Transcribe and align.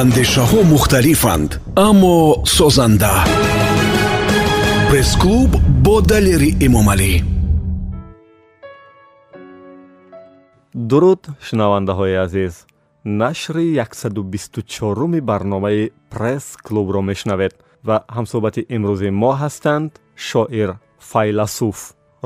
андешаҳо 0.00 0.60
мухталифанд 0.74 1.50
аммо 1.88 2.16
созанда. 2.56 3.14
Пресс-клуб 4.88 5.50
бо 5.84 5.96
далери 6.10 6.50
эмомалӣ. 6.66 7.12
Дуруд 10.90 11.22
шунавандаҳои 11.46 12.14
азиз 12.26 12.54
нашри 13.04 13.66
124уми 13.76 15.20
барномаи 15.30 15.92
пресс-клубро 16.12 17.00
мешнавед 17.10 17.52
ва 17.86 17.96
ҳамсӯҳбати 18.16 18.66
имрӯзи 18.76 19.10
мо 19.22 19.32
ҳастанд 19.42 19.90
шоир 20.28 20.70
файласуф 21.10 21.78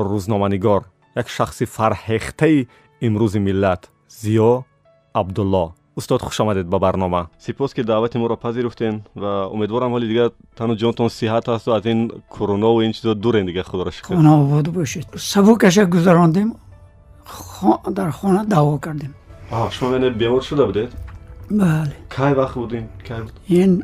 рӯзноманигор 0.09 0.83
як 1.21 1.29
шахси 1.37 1.65
фарҳехтаи 1.77 2.59
имрӯзи 3.07 3.41
миллат 3.47 3.83
зиё 4.23 4.53
абдулло 5.21 5.78
устод 5.98 6.22
хушомадед 6.22 6.68
ба 6.68 6.80
барнома 6.80 7.28
сипос 7.40 7.74
ки 7.74 7.84
даъвати 7.84 8.18
моро 8.18 8.38
пазируфтен 8.38 9.02
ва 9.16 9.50
умедворам 9.52 9.92
ҳоли 9.94 10.08
дигар 10.08 10.32
тану 10.58 10.74
ҷонтон 10.76 11.10
сиҳат 11.10 11.48
асту 11.48 11.72
аз 11.72 11.86
ин 11.86 12.12
коронову 12.30 12.82
ин 12.82 12.94
чизо 12.94 13.16
дурен 13.16 13.46
дигар 13.46 13.66
худоро 13.66 13.92
шукр 13.92 14.16
хона 14.16 14.64
бошед 14.64 15.08
сабукаша 15.16 15.86
гузарондем 15.86 16.54
дар 17.90 18.12
хона 18.12 18.46
даво 18.46 18.80
кардем 18.80 19.14
шумо 19.72 19.92
мене 19.92 20.10
бемор 20.10 20.44
шуда 20.44 20.66
будед 20.66 20.92
бале 21.50 21.96
кай 22.10 22.34
вақт 22.34 22.56
будин 22.56 22.88
кай 23.08 23.22
буд 23.22 23.34
ин 23.48 23.84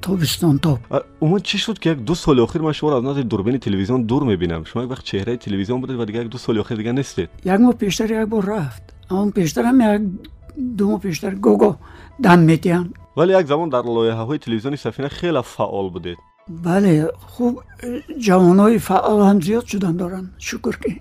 тобистон 0.00 0.58
тоб 0.58 0.78
умуман 1.20 1.40
чӣ 1.40 1.58
шуд 1.58 1.78
ки 1.78 1.88
як 1.88 2.04
ду 2.04 2.14
соли 2.14 2.40
охир 2.40 2.62
ман 2.62 2.74
шуморо 2.74 2.96
аз 2.96 3.02
назари 3.02 3.24
дурбини 3.24 3.58
телевизион 3.58 4.04
дур 4.04 4.24
мебинам 4.24 4.66
шумо 4.66 4.82
як 4.84 4.90
вақт 4.90 5.04
чеҳраи 5.04 5.38
телевизион 5.38 5.80
будед 5.80 5.96
ва 5.96 6.06
дигар 6.06 6.22
як 6.22 6.28
ду 6.28 6.38
соли 6.38 6.58
охир 6.60 6.76
дигар 6.76 6.92
нестед 6.92 7.30
як 7.44 7.60
моҳ 7.60 7.76
пештар 7.76 8.10
як 8.10 8.28
бор 8.28 8.44
рафт 8.44 8.82
он 9.10 9.32
пештарам 9.32 9.80
як 9.80 10.02
ду 10.57 10.83
моҳ 10.91 10.99
пештар 11.01 11.33
гого 11.35 11.77
дам 12.19 12.39
медиҳам 12.49 12.87
вале 13.15 13.31
як 13.33 13.47
замон 13.47 13.69
дар 13.69 13.83
лоиҳаҳои 13.85 14.39
телевизиони 14.39 14.77
сафина 14.77 15.09
хеле 15.09 15.41
фаъол 15.55 15.89
будед. 15.95 16.17
Бале 16.65 16.93
хуб 17.33 17.53
э, 17.83 18.01
ҷавонҳои 18.27 18.77
фаъол 18.89 19.19
ҳам 19.27 19.37
зиёд 19.45 19.65
шудан 19.71 19.95
доранд. 20.01 20.27
Шукр 20.49 20.75
ки. 20.81 20.91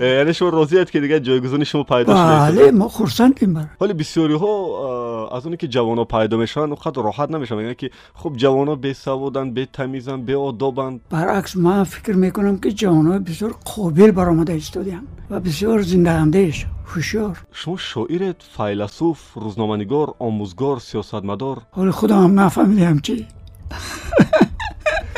یعنی 0.00 0.34
شما 0.34 0.48
راضی 0.48 0.84
که 0.84 1.00
دیگه 1.00 1.20
جایگزین 1.20 1.64
شما 1.64 1.82
پیدا 1.82 2.14
شده 2.16 2.62
بله 2.62 2.70
ما 2.70 2.88
خرسندیم 2.88 3.54
بر 3.54 3.66
ولی 3.80 3.92
بسیاری 3.92 4.34
ها 4.34 5.30
از 5.36 5.44
اونی 5.44 5.56
که 5.56 5.68
جوانا 5.68 6.04
پیدا 6.04 6.36
میشن 6.36 6.60
اونقدر 6.60 7.02
راحت 7.02 7.30
نمیشن 7.30 7.56
میگن 7.56 7.74
که 7.74 7.90
خب 8.14 8.32
جوانا 8.36 8.74
بی 8.74 8.94
سوادن 8.94 9.50
بی 9.50 9.66
تمیزن 9.66 10.20
بی 10.22 10.34
آدابن 10.34 11.00
برعکس 11.10 11.56
من 11.56 11.84
فکر 11.84 12.16
میکنم 12.16 12.58
که 12.58 12.72
جوانا 12.72 13.18
بسیار 13.18 13.54
قابل 13.76 14.10
برآمده 14.10 14.52
استادیم 14.54 15.02
و 15.30 15.40
بسیار 15.40 15.82
زنده 15.82 16.10
اندیش 16.10 16.66
هوشیار. 16.86 17.38
شما 17.52 17.76
شاعرت 17.76 18.42
فیلسوف 18.56 19.32
روزنامه‌نگار 19.34 20.14
آموزگار 20.18 20.78
سیاستمدار. 20.78 21.62
حال 21.70 21.90
خدا 21.90 22.16
هم 22.16 22.40
نفهمیدم 22.40 22.98
چی 22.98 23.26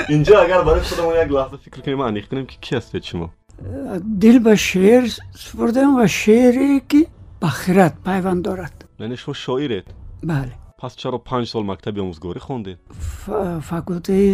اینجا 0.09 0.41
اگر 0.41 0.62
برای 0.62 0.81
خودمون 0.81 1.14
یک 1.14 1.33
لحظه 1.33 1.56
فکر 1.56 1.81
کنیم 1.81 1.98
معنی 1.98 2.22
کنیم 2.22 2.47
که 2.47 2.56
کی 2.61 2.77
هستید 2.77 3.03
شما 3.03 3.31
دل 4.20 4.39
به 4.39 4.56
شعر 4.56 5.09
سپردم 5.37 5.97
و 5.97 6.06
شعری 6.06 6.83
که 6.89 7.06
بخیرت 7.42 7.94
پیوند 8.05 8.44
دارد. 8.44 8.84
یعنی 9.00 9.17
شما 9.17 9.34
شاعرت 9.34 9.84
بله. 10.25 10.53
پس 10.78 10.97
چرا 10.97 11.19
پنج 11.19 11.47
سال 11.47 11.67
مکتب 11.67 11.98
آموزگاری 11.98 12.41
خوندید؟ 12.41 12.78
ف... 13.00 13.31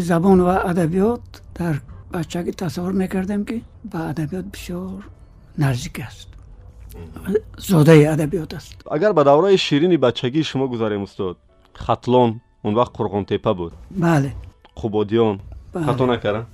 زبان 0.01 0.41
و 0.41 0.45
ادبیات 0.45 1.21
در 1.55 1.75
بچگی 2.15 2.51
تصور 2.51 2.93
می‌کردم 2.93 3.45
که 3.45 3.61
به 3.93 3.99
ادبیات 3.99 4.45
بسیار 4.45 5.05
نزدیک 5.59 6.01
است. 6.01 6.29
زاده 7.59 7.93
ادبیات 8.13 8.55
است. 8.55 8.75
اگر 8.93 9.13
به 9.13 9.25
دورای 9.25 9.59
شیرینی 9.59 9.97
بچگی 9.97 10.45
شما 10.45 10.67
گذاریم 10.67 11.03
استاد 11.03 11.37
خطلان 11.75 12.41
اون 12.63 12.75
وقت 12.75 12.91
قرقون 12.95 13.25
تپه 13.25 13.53
بود. 13.53 13.73
بله. 13.91 14.33
قبادیان 14.83 15.41
بله. 15.73 15.87
خطا 15.87 16.07
نکردن؟ 16.07 16.47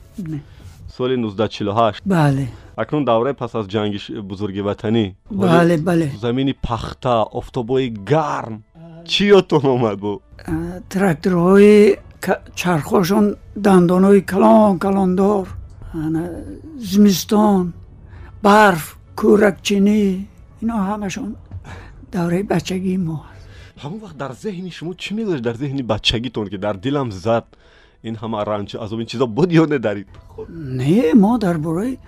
سال 0.88 1.12
1948 1.12 2.03
بله. 2.06 2.48
اکنون 2.78 3.04
دوره 3.04 3.32
پس 3.32 3.56
از 3.56 3.69
جنگ 3.69 3.98
بزرگ 4.10 4.66
وطنی. 4.66 5.15
بله 5.31 5.77
بله. 5.77 6.10
زمین 6.21 6.54
پخته 6.62 7.09
آفتابای 7.09 7.94
گرم. 8.06 8.62
چی 9.04 9.27
یادتون 9.27 9.66
اومد 9.66 9.98
بود 9.98 10.21
تراکتورهای 10.91 11.97
چرخوشون 12.54 13.37
دندانهای 13.65 14.21
کلان 14.21 14.78
کلان 14.78 15.15
دار. 15.15 15.47
برف. 18.43 18.97
Кӯракчинӣ. 19.19 20.01
Ино 20.62 20.75
ҳамашон 20.89 21.31
давраи 22.12 22.43
бачагии 22.55 22.99
мо 23.06 23.17
ҳамон 23.83 23.99
вақт 24.05 24.17
дар 24.23 24.33
зеҳни 24.43 24.71
шумо 24.77 24.93
чӣ 25.03 25.11
мегузашт 25.17 25.45
дар 25.49 25.56
зеҳни 25.62 25.83
бачагитон 25.93 26.47
ки 26.53 26.59
дар 26.67 26.77
дилам 26.84 27.09
зад. 27.27 27.47
Ин 28.09 28.15
ҳама 28.23 28.39
ранҷ 28.51 28.71
азоб 28.84 28.99
ин 29.03 29.07
чизо 29.11 29.27
буд 29.39 29.51
ё 29.62 29.65
не 29.73 29.78
дарид 29.87 30.09
не 30.81 31.15
мо 31.23 31.33
дар 31.45 31.57
бораи 31.67 31.99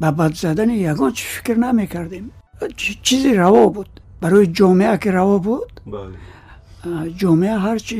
ба 0.00 0.08
бад 0.18 0.32
задани 0.44 0.76
ягон 0.92 1.12
чи 1.18 1.24
фикр 1.34 1.56
намекардем. 1.64 2.26
Чизе 3.06 3.30
раво 3.42 3.64
буд. 3.76 3.90
Барои 4.22 4.46
ҷомеа 4.58 4.94
ки 5.02 5.08
раво 5.18 5.36
буд 5.48 5.70
ҷомеа 7.20 7.56
ҳарчи 7.66 7.98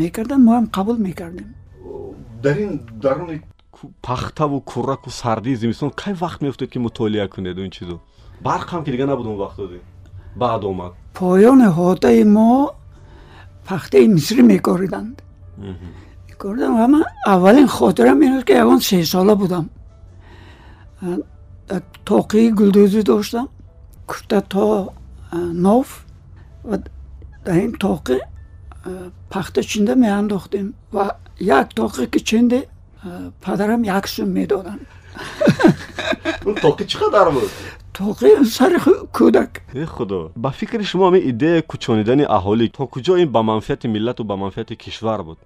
мекарданд 0.00 0.42
мо 0.46 0.52
ҳам 0.56 0.66
қабул 0.76 0.98
мекардем. 1.08 1.48
Дар 2.44 2.56
ин 2.64 2.72
даруни 3.04 3.36
пахтаву 4.02 4.60
кӯраку 4.60 5.10
сардии 5.10 5.54
зимистон. 5.54 5.90
Кай 5.90 6.14
вақт 6.14 6.42
меофтед 6.42 6.70
ки 6.70 6.78
мутолиа 6.78 7.28
кунед 7.28 7.58
ин 7.58 7.70
чизо? 7.70 8.00
Барқ 8.42 8.68
ҳам 8.72 8.84
ки 8.84 8.90
дигар 8.90 9.06
набуд 9.08 9.26
он 9.26 9.36
вақт 9.36 9.80
баъд 10.36 10.64
омад. 10.64 10.92
Поёни 11.14 11.68
ҳотаи 11.78 12.24
мо 12.24 12.74
пахтаи 13.68 14.06
мисрӣ 14.08 14.42
мекориданд. 14.42 15.22
Кардам 16.38 16.72
ва 16.78 16.86
ман 16.88 17.04
аввалин 17.26 17.68
хотирам 17.68 18.22
ин 18.22 18.32
аст 18.36 18.46
ки 18.46 18.52
ягон 18.52 18.80
сесола 18.80 19.34
будам. 19.36 19.70
Тоқии 22.04 22.50
гулдӯзӣ 22.58 23.02
доштам. 23.02 23.48
Куфта 24.06 24.40
то 24.40 24.92
нов. 25.32 26.06
Ва 26.64 26.76
дар 27.44 27.56
ин 27.66 27.72
тоқи 27.72 28.18
пахта 29.30 29.62
чинда 29.62 29.94
меандохтем. 29.94 30.74
Ва 30.92 31.16
як 31.38 31.72
тоқе 31.74 32.06
ки 32.06 32.18
чинде 32.18 32.68
падарам 33.40 33.82
як 33.84 34.08
сум 34.08 34.28
медоданд 34.38 34.80
тоқи 36.64 36.84
чӣ 36.90 36.96
қадар 37.02 37.28
буд 37.32 37.50
тоқи 37.94 38.44
сари 38.44 38.78
кӯдак. 39.12 39.50
Э 39.74 39.84
худо. 39.86 40.32
Ба 40.36 40.50
фикри 40.50 40.84
шумо 40.84 41.04
ҳамин 41.08 41.22
идея 41.30 41.62
кӯчонидани 41.70 42.24
аҳолӣ 42.36 42.66
то 42.76 42.86
куҷо 42.92 43.14
ин 43.22 43.28
ба 43.36 43.42
манфиати 43.42 43.86
миллату 43.88 44.24
ба 44.24 44.36
манфиати 44.36 44.74
кишвар 44.76 45.22
буд? 45.22 45.38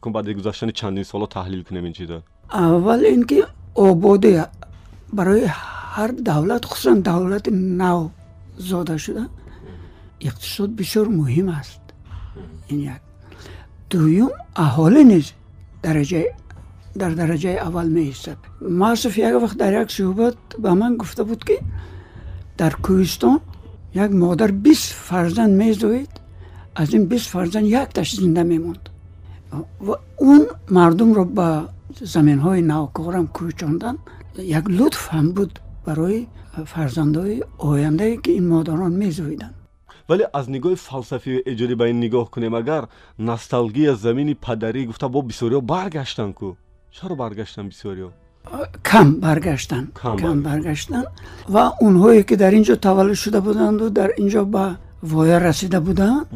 Кун 0.00 0.12
баъди 0.12 0.34
гузаштани 0.34 0.72
чандин 0.72 1.04
соло 1.04 1.26
таҳлил 1.26 1.62
кунем 1.64 1.86
ин 1.86 1.92
чизо 1.92 2.22
аввал 2.48 3.02
ин 3.02 3.22
ки 3.24 3.44
ободӣ 3.74 4.44
барои 5.12 5.46
ҳар 5.94 6.10
давлат 6.12 6.64
хусусан 6.64 7.02
давлати 7.02 7.50
нав 7.50 8.10
зода 8.58 8.98
шуда 8.98 9.24
иқтисод 10.20 10.70
бисёр 10.80 11.06
муҳим 11.08 11.48
аст. 11.60 11.82
Ин 12.70 12.80
як. 12.94 13.02
Дуюм 13.90 14.32
аҳолӣ 14.54 15.02
низ 15.12 15.26
дараҷаи 15.82 16.26
дар 16.96 17.12
дараҷаи 17.14 17.56
аввал 17.66 17.88
меистад. 17.88 18.38
Масуф 18.60 19.14
як 19.18 19.34
вақт 19.42 19.56
дар 19.56 19.72
як 19.82 19.90
суҳбат 19.90 20.36
ба 20.58 20.74
ман 20.74 20.96
гуфта 20.96 21.24
буд 21.24 21.44
ки 21.44 21.56
дар 22.58 22.72
кӯҳистон 22.84 23.40
як 23.94 24.10
модар 24.10 24.52
бист 24.52 24.92
фарзанд 25.08 25.54
мезоид 25.62 26.12
аз 26.74 26.88
ин 26.92 27.06
бист 27.06 27.28
фарзанд 27.30 27.66
якташ 27.66 28.08
зинда 28.20 28.44
мемонд. 28.44 28.90
Ва 29.80 29.94
он 30.18 30.42
мардумро 30.68 31.24
ба 31.24 31.48
заминҳои 32.14 32.62
навкорам 32.72 33.26
кӯчондан 33.36 33.96
як 34.58 34.64
лутф 34.78 35.02
ҳам 35.14 35.26
буд 35.36 35.52
барои 35.86 36.28
фарзандои 36.72 37.42
ояндае 37.58 38.16
ки 38.22 38.30
ин 38.38 38.48
модарон 38.48 38.92
мезоиданд. 39.04 39.54
Вале 40.08 40.24
аз 40.32 40.46
нигоҳи 40.54 40.76
фалсафию 40.76 41.42
эҷодӣ 41.50 41.74
ба 41.80 41.88
ин 41.92 41.98
нигоҳ 42.04 42.26
кунем 42.34 42.54
агар 42.54 42.82
носталгия 43.18 43.94
замини 43.94 44.34
падарӣ 44.34 44.86
гуфта 44.86 45.08
бо 45.08 45.20
бисёриҳо 45.30 45.60
چرا 47.00 47.14
برگشتن 47.14 47.68
بسیاری 47.68 48.04
کم 48.84 49.20
برگشتن 49.20 49.88
کم, 50.02 50.16
کم 50.16 50.42
برگشتن. 50.42 51.04
و 51.48 51.58
اونهایی 51.80 52.22
که 52.22 52.36
در 52.36 52.50
اینجا 52.50 52.74
تولد 52.74 53.14
شده 53.14 53.40
بودند 53.40 53.82
و 53.82 53.88
در 53.88 54.10
اینجا 54.16 54.44
به 54.44 54.76
وای 55.02 55.40
رسیده 55.40 55.80
بودند 55.80 56.26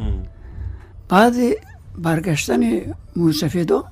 بعد 1.09 1.33
برگشتن 1.97 2.61
موسفیدا 3.15 3.83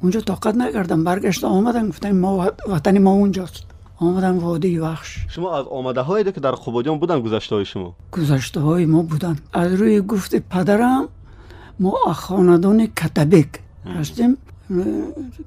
اونجا 0.00 0.20
طاقت 0.20 0.54
نکردم 0.54 1.04
برگشت 1.04 1.44
آمدن 1.44 1.88
گفتن 1.88 2.12
ما 2.18 2.50
وطن 2.68 2.98
ما 2.98 3.10
اونجاست. 3.10 3.64
آمدن 3.96 4.38
وادی 4.38 4.78
وخش 4.78 5.18
شما 5.28 5.58
از 5.58 5.66
آمده 5.66 6.00
هایی 6.00 6.32
که 6.32 6.40
در 6.40 6.52
خوبادیان 6.52 6.98
بودن 6.98 7.20
گذشته 7.20 7.54
های 7.54 7.64
شما؟ 7.64 7.96
گذشته 8.12 8.60
های 8.60 8.86
ما 8.86 9.02
بودن. 9.02 9.36
از 9.52 9.72
روی 9.72 10.00
گفت 10.00 10.36
پدرم 10.36 11.08
ما 11.80 11.90
خاندان 12.12 12.86
کتبک 12.86 13.48
هستیم. 13.86 14.38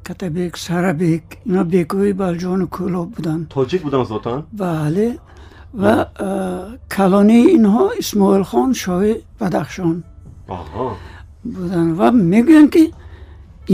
Катабек 0.07 0.53
сарабек 0.65 1.23
ино 1.47 1.61
бекҳои 1.73 2.13
балҷону 2.23 2.65
кӯлоб 2.75 3.09
буданд 3.15 3.43
тоҷик 3.55 3.81
буданд 3.87 4.07
зотан 4.13 4.39
бале 4.61 5.09
ва 5.81 5.95
калонии 6.95 7.45
инҳо 7.57 7.85
исмоилхон 8.01 8.69
шоҳи 8.83 9.13
бадахшон 9.39 9.97
буданд 11.55 11.91
ва 11.99 12.07
мегӯянд 12.33 12.69
ки 12.73 12.83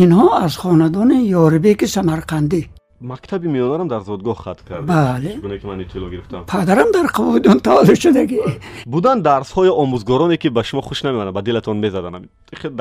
инҳо 0.03 0.27
аз 0.45 0.53
хонадони 0.61 1.17
ёрибеки 1.43 1.87
самарқандӣ 1.95 2.61
мактаби 3.00 3.48
миёнарам 3.48 3.88
дар 3.88 4.02
зодгоҳ 4.02 4.36
хат 4.44 4.58
кард 4.68 4.86
бале 4.86 5.38
гуне 5.42 5.58
ки 5.58 5.66
ман 5.66 5.80
иттилоъ 5.80 6.10
гирифтам 6.10 6.44
падарам 6.46 6.92
дар 6.92 7.06
қавудон 7.06 7.60
таваллуд 7.60 7.98
шудагӣ 8.04 8.40
буданд 8.86 9.22
дарсҳои 9.22 9.70
омӯзгороне 9.82 10.36
ки 10.38 10.48
ба 10.48 10.62
шумо 10.64 10.82
хуш 10.82 11.02
намеомад 11.02 11.34
ба 11.34 11.42
дилатон 11.42 11.76
мезадан 11.78 12.28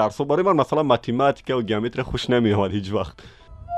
дарсҳо 0.01 0.25
барои 0.25 0.43
ман 0.43 0.55
масалан 0.55 0.85
математика 0.85 1.61
геометрия 1.61 2.03
хуш 2.03 2.27
намеомад 2.27 2.71
ҳеҷ 2.71 2.87
вақт 2.97 3.17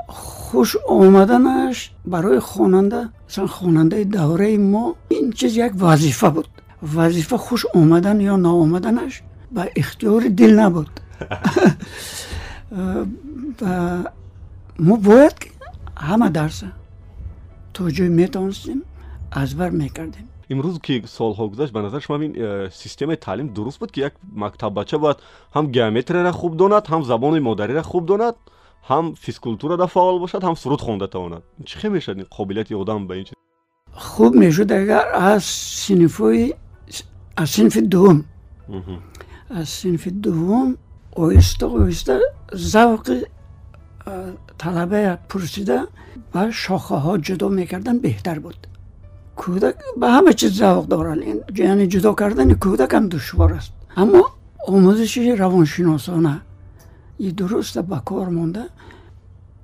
хуш 0.08 0.76
омаданаш 0.88 1.92
барои 2.04 2.38
хонанда 2.38 3.10
масалан 3.26 3.48
хонандаи 3.48 4.04
давраи 4.04 4.58
мо 4.58 4.94
ин 5.10 5.32
чиз 5.32 5.56
як 5.56 5.74
вазифа 5.74 6.30
буд 6.30 6.48
вазифа 6.80 7.36
хуш 7.38 7.66
омадан 7.74 8.18
ё 8.18 8.36
наомаданаш 8.36 9.22
ба 9.50 9.62
ихтиёри 9.74 10.28
дил 10.28 10.54
набуд 10.54 10.90
мо 14.78 14.96
бояд 14.96 15.34
ҳама 16.07 16.29
дарса 16.37 16.67
то 17.73 17.81
ҷои 17.97 18.09
метавонистем 18.21 18.79
азбар 19.41 19.71
мекардем. 19.71 20.25
Имрӯз 20.53 20.75
ки 20.85 20.95
солҳо 21.17 21.43
гузашт 21.51 21.73
ба 21.73 21.81
назар 21.81 22.01
шумо 22.01 22.23
ин 22.27 22.33
э, 22.35 22.69
системаи 22.81 23.17
таълим 23.25 23.47
дуруст 23.55 23.79
буд 23.79 23.91
ки 23.91 23.99
як 23.99 24.13
мактаббача 24.43 24.97
бояд 24.99 25.19
ҳам 25.55 25.65
геометрияро 25.75 26.31
хуб 26.31 26.53
донад 26.61 26.85
ҳам 26.91 27.01
забони 27.11 27.39
модариро 27.39 27.83
хуб 27.91 28.05
донад 28.05 28.35
ҳам 28.89 29.05
физкултурада 29.25 29.87
фаъол 29.87 30.19
бошад 30.19 30.41
ҳам 30.43 30.55
суруд 30.55 30.81
хонда 30.81 31.07
тавонад. 31.07 31.43
Чӣ 31.65 31.75
хел 31.79 31.91
мешавад? 31.91 32.17
Ин 32.21 32.27
қобилияти 32.37 32.73
одам 32.81 33.07
ба 33.07 33.13
ин 33.17 33.25
хуб 33.95 34.33
мешуд 34.35 34.71
агар 34.71 35.05
аз 35.13 35.43
синфҳои 35.85 36.53
аз 37.35 37.49
синфи 37.49 37.81
дуввум. 37.81 38.19
Аз 39.49 39.69
синфи 39.69 40.09
дуввум 40.11 40.77
оҳиста 41.15 41.65
оҳиста 41.77 42.13
завқи 42.73 43.15
طلبه 44.57 45.17
پرسیده 45.29 45.81
و 46.35 46.51
شاخه 46.51 46.95
ها 46.95 47.17
جدا 47.17 47.47
می‌کردن 47.47 47.99
بهتر 47.99 48.39
بود. 48.39 48.67
کودک 49.35 49.75
به 49.99 50.09
همه 50.09 50.33
چیز 50.33 50.57
ذوق 50.57 50.87
دارن. 50.87 51.23
یعنی 51.55 51.87
جدا 51.87 52.13
کردن 52.13 52.53
کودک 52.53 52.93
هم 52.93 53.09
دشوار 53.09 53.53
است. 53.53 53.71
اما 53.97 54.25
آموزش 54.67 55.17
روانشناسانه 55.17 56.41
ای 57.17 57.31
درست 57.31 57.79
به 57.79 58.01
کار 58.05 58.29
مونده. 58.29 58.63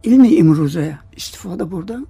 علم 0.03 0.27
امروزه 0.37 0.99
استفاده 1.17 1.65
بردن 1.65 2.03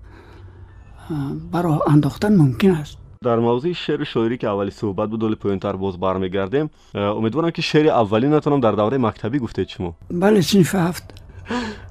برای 1.51 1.79
انداختن 1.87 2.35
ممکن 2.35 2.71
است. 2.71 2.97
در 3.23 3.39
موضوع 3.39 3.73
شعر 3.73 4.03
شاعری 4.03 4.37
که 4.37 4.47
اولی 4.47 4.71
صحبت 4.71 5.09
بود 5.09 5.21
دل 5.21 5.35
پوینتر 5.35 5.75
باز 5.75 5.99
برمیگردیم. 5.99 6.69
امیدوارم 6.95 7.51
که 7.51 7.61
شعر 7.61 7.87
اولی 7.87 8.27
نتونم 8.27 8.59
در 8.59 8.71
دوره 8.71 8.97
مکتبی 8.97 9.39
گفتید 9.39 9.67
شما 9.67 9.95
بله 10.11 10.41
سنف 10.41 10.75
هفت. 10.75 11.18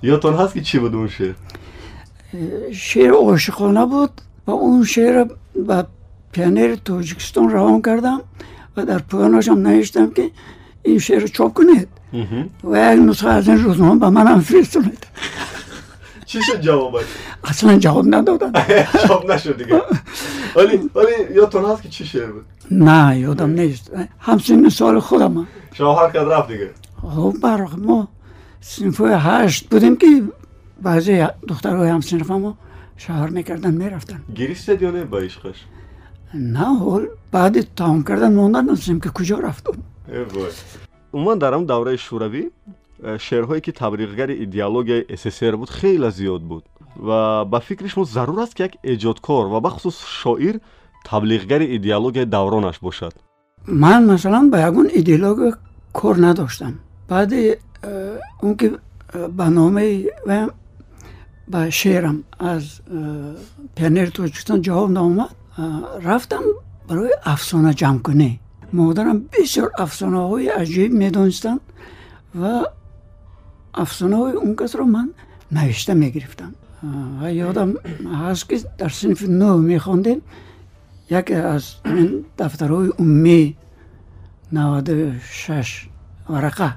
یادتون 0.02 0.34
هست 0.34 0.54
که 0.54 0.60
چی 0.60 0.78
بود 0.78 0.94
اون 0.94 1.08
شعر؟ 1.08 1.34
شعر 2.72 3.12
عاشقانه 3.12 3.86
بود 3.86 4.10
و 4.46 4.50
اون 4.50 4.84
شعر 4.84 5.26
با 5.66 5.86
پیانر 6.32 6.76
تاجیکستان 6.84 7.50
روان 7.50 7.82
کردم 7.82 8.20
و 8.76 8.84
در 8.84 8.98
پایانش 8.98 9.48
هم 9.48 9.58
نهشتم 9.58 10.10
که 10.10 10.30
این 10.82 10.98
شعر 10.98 11.26
چاپ 11.26 11.54
کنید. 11.54 11.88
و 12.64 12.94
یک 12.94 13.08
نسخه 13.08 13.28
از 13.28 13.48
این 13.48 13.64
روزنامه 13.64 14.00
به 14.00 14.08
من 14.08 14.26
هم 14.26 14.40
فرستونید 14.40 15.06
چی 16.26 16.42
شد 16.42 16.60
جوابش؟ 16.60 17.04
اصلا 17.44 17.78
جواب 17.78 18.14
ندادن. 18.14 18.52
جواب 19.06 19.32
نشد 19.32 19.58
دیگه. 19.58 19.82
ولی 20.56 20.90
ولی 20.94 21.34
یادتون 21.34 21.64
هست 21.64 21.82
که 21.82 21.88
چی 21.88 22.04
شعر 22.04 22.26
بود؟ 22.26 22.44
نه 22.70 23.18
یادم 23.18 23.50
نیست. 23.50 23.90
همسین 24.20 24.68
سال 24.68 25.00
خودم 25.00 25.38
هم 25.38 25.46
شما 25.72 25.94
هر 25.94 26.06
رفت 26.06 26.48
دیگه. 26.48 26.70
خب 27.02 27.34
برای 27.42 27.68
ما 27.78 28.08
سینفو 28.60 29.06
هشت 29.06 29.68
بودیم 29.68 29.96
که 29.96 30.22
بعضی 30.82 31.26
دخترهای 31.48 31.88
همسینف 31.88 32.30
ما 32.30 32.56
شهر 32.96 33.28
می‌کردن 33.28 33.74
می‌رفتن. 33.74 34.20
گریش 34.34 34.60
زد 34.60 34.82
یا 34.82 34.90
نه 34.90 35.04
با 35.04 35.18
عشقش؟ 35.18 35.64
نه 36.34 36.78
حال 36.78 37.08
بعد 37.32 37.74
تاون 37.74 38.02
کردن 38.02 38.34
موندن 38.34 38.70
نسیم 38.70 39.00
که 39.00 39.08
کجا 39.08 39.38
رفتم 39.38 39.72
اون 41.10 41.24
من 41.24 41.38
دارم 41.38 41.64
دوره 41.64 41.96
شوروی 41.96 42.50
شعرهایی 43.18 43.60
که 43.60 43.72
تبریغگر 43.72 44.26
ایدئولوژی 44.26 45.04
اسسر 45.08 45.56
بود 45.56 45.70
خیلی 45.70 46.10
زیاد 46.10 46.40
بود 46.40 46.64
و 47.06 47.44
با 47.44 47.58
فکرش 47.58 47.98
ما 47.98 48.04
ضرور 48.04 48.40
است 48.40 48.56
که 48.56 48.64
یک 48.64 48.78
ایجادکار 48.82 49.46
و 49.46 49.60
بخصوص 49.60 50.04
شاعر 50.06 50.56
تبلیغگر 51.04 51.58
ایدیالوگ 51.58 52.18
دورانش 52.18 52.78
باشد. 52.78 53.12
من 53.68 54.04
مثلا 54.04 54.48
به 54.52 54.60
یگون 54.60 54.88
ایدیالوگ 54.92 55.54
کار 55.92 56.26
نداشتم. 56.26 56.74
بعد 57.08 57.32
ба 59.38 59.50
номаи 59.50 60.08
ба 61.48 61.70
шеърам 61.70 62.24
аз 62.38 62.64
пионери 63.76 64.10
тоҷикистон 64.10 64.58
ҷавоб 64.66 64.90
наомад 64.98 65.30
рафтам 66.04 66.44
барои 66.88 67.12
афсона 67.24 67.72
ҷамъкунӣ 67.80 68.30
модарам 68.72 69.18
бисёр 69.32 69.68
афсонаҳои 69.84 70.48
аҷиб 70.60 70.90
медонистанд 71.02 71.60
ва 72.40 72.54
афсонаҳои 73.82 74.34
он 74.44 74.52
касро 74.60 74.84
ман 74.84 75.08
навишта 75.50 75.94
мегирифтам. 75.94 76.54
Ва 77.20 77.28
ёдам 77.48 77.70
ҳаст 78.22 78.44
ки 78.48 78.56
дар 78.78 78.92
синфи 78.92 79.26
нӯ 79.40 79.50
мехондем 79.72 80.20
яке 81.10 81.34
аз 81.54 81.64
ин 81.84 82.24
дафтарҳои 82.38 82.90
умми 83.02 83.56
наваду 84.52 84.94
шаш 85.42 85.88
варақа 86.28 86.68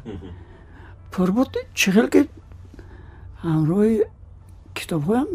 پربود 1.11 1.57
چغل 1.73 2.07
که 2.07 2.27
همراه 3.43 3.85
کتاب 4.75 5.03
هایم 5.03 5.27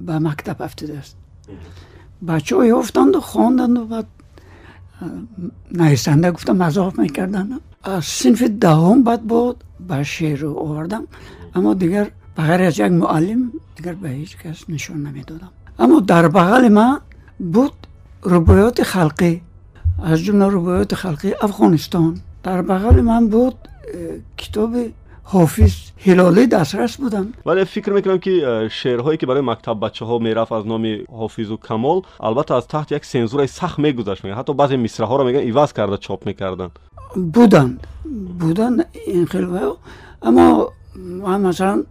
با 0.00 0.18
مکتب 0.18 0.62
افتاده 0.62 0.98
است 0.98 1.16
بچه 2.28 2.56
های 2.56 2.70
افتند 2.70 3.16
و 3.16 3.20
خواندند 3.20 3.78
و 3.78 3.86
بعد 3.86 4.06
نویسنده 5.72 6.30
گفتم 6.30 6.56
مذاق 6.56 7.00
می‌کردند 7.00 7.60
از 7.82 8.04
سنف 8.04 8.42
دهم 8.42 9.04
بعد 9.04 9.26
با 9.26 9.56
به 9.88 10.02
شعر 10.02 10.38
رو 10.38 10.58
آوردم. 10.58 11.06
اما 11.54 11.74
دیگر 11.74 12.10
بغیر 12.36 12.62
از 12.62 12.78
یک 12.78 12.92
معلم 12.92 13.52
دیگر 13.76 13.94
به 13.94 14.08
هیچ 14.08 14.38
کس 14.38 14.64
نشون 14.68 15.06
نمی‌دادم. 15.06 15.50
اما 15.78 16.00
در 16.00 16.28
بغل 16.28 16.68
من 16.68 17.00
بود 17.38 17.72
روبایات 18.22 18.82
خلقی. 18.82 19.42
از 20.02 20.18
جمله 20.18 20.48
روبایات 20.48 20.94
خلقی 20.94 21.32
افغانستان. 21.42 22.20
در 22.42 22.62
بغل 22.62 23.00
من 23.00 23.28
بود 23.28 23.54
کتاب 24.36 24.76
حافظ 25.22 25.72
هلاله 26.06 26.46
دسترس 26.46 26.96
بودن. 26.96 27.32
ولی 27.46 27.64
فکر 27.64 27.92
می‌کنم 27.92 28.18
که 28.18 28.68
شعرهایی 28.72 29.18
که 29.18 29.26
برای 29.26 29.40
مکتب 29.40 29.80
بچه 29.80 30.04
ها 30.04 30.18
می‌رفت 30.18 30.52
از 30.52 30.66
نام 30.66 30.98
حافظ 31.12 31.50
و 31.50 31.56
کمال 31.56 32.02
البته 32.20 32.54
از 32.54 32.68
تحت 32.68 32.92
یک 32.92 33.04
سنزور 33.04 33.46
سخت 33.46 33.78
میگذاشت 33.78 34.24
میگن 34.24 34.36
حتی 34.36 34.54
بعضی 34.54 34.76
مصره 34.76 35.06
ها 35.06 35.16
رو 35.16 35.24
میگن 35.24 35.38
ایواز 35.38 35.72
کرده 35.72 35.96
چاپ 35.96 36.26
می‌کردن. 36.26 36.70
بودند 37.32 37.86
بودند 38.38 38.86
این 39.06 39.26
خیلی 39.26 39.46
اما 40.22 40.72
من 40.94 41.40
مثلا 41.40 41.84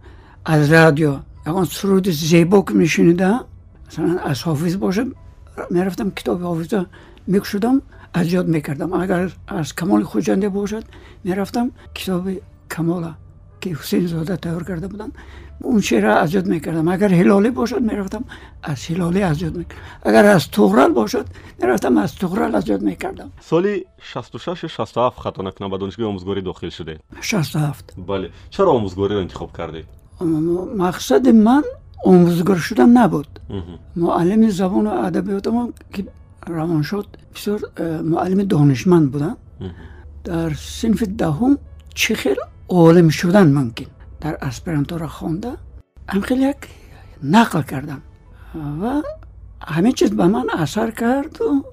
از 0.44 0.72
رادیو 0.72 1.16
اگر 1.46 1.64
سرود 1.64 2.10
زیبا 2.10 2.62
که 2.62 2.74
مثلا 2.74 4.18
از 4.18 4.42
حافظ 4.42 4.76
باشم 4.76 5.12
می‌رفتم 5.70 6.10
کتاب 6.10 6.42
حافظ 6.42 6.74
میکشدم 7.26 7.82
аз 8.18 8.26
ёд 8.40 8.46
мекардам. 8.54 8.90
Агар 9.02 9.22
аз 9.46 9.72
камоли 9.72 10.04
хуҷанде 10.04 10.48
бошад 10.48 10.84
мерафтам 11.24 11.66
китоби 11.96 12.34
камола 12.74 13.12
ки 13.60 13.68
ҳусейнзода 13.78 14.34
тайёр 14.44 14.64
карда 14.64 14.88
буданд. 14.88 15.14
اون 15.62 15.80
شعر 15.80 16.06
از 16.06 16.34
یاد 16.34 16.46
میکردم 16.46 16.88
اگر 16.88 17.08
هلالی 17.08 17.50
باشد 17.50 17.80
میرفتم 17.80 18.24
از 18.62 18.86
هلالی 18.86 19.22
از 19.22 19.42
یاد 19.42 19.56
میکردم 19.56 19.82
اگر 20.02 20.26
از 20.26 20.50
تغرل 20.50 20.92
باشد 20.92 21.26
میرفتم 21.62 21.96
از 21.98 22.14
تغرل 22.16 22.54
از 22.54 22.68
یاد 22.68 22.82
میکردم 22.82 23.30
سالی 23.40 23.84
66 24.02 24.64
67 24.64 25.20
خطا 25.20 25.42
نکنم 25.42 25.70
به 25.70 25.78
دانشگاه 25.78 26.06
آموزگاری 26.06 26.42
داخل 26.42 26.68
شده 26.68 26.98
67 27.20 27.94
بله 28.06 28.30
چرا 28.50 28.70
آموزگاری 28.72 29.14
را 29.14 29.20
انتخاب 29.20 29.56
کردید 29.56 29.84
مقصد 30.76 31.28
من 31.28 31.62
آموزگار 32.04 32.56
شدن 32.56 32.88
نبود 32.88 33.40
معلم 33.96 34.48
زبان 34.48 34.86
و 34.86 34.90
ادبیات 34.90 35.48
ما 35.48 35.68
که 35.92 36.04
ки 36.44 36.52
равоншод 36.52 37.08
бисёр 37.34 37.60
э, 37.76 38.02
муаллими 38.02 38.42
донишманд 38.42 39.10
буданд 39.10 39.38
дар 40.24 40.54
синфи 40.56 41.06
даҳум 41.06 41.58
чӣ 41.94 42.14
хел 42.14 42.36
олим 42.68 43.10
шудан 43.10 43.54
мумкин? 43.54 43.88
Дар 44.20 44.38
аспирантура 44.40 45.08
хонда 45.08 45.56
ҳамхел 46.06 46.38
як 46.38 46.68
нақл 47.22 47.62
кардам. 47.68 48.02
Ва 48.54 49.02
ҳамин 49.60 49.94
чиз 49.94 50.10
ба 50.10 50.26
ман 50.26 50.48
асар 50.50 50.92
карду. 50.92 51.64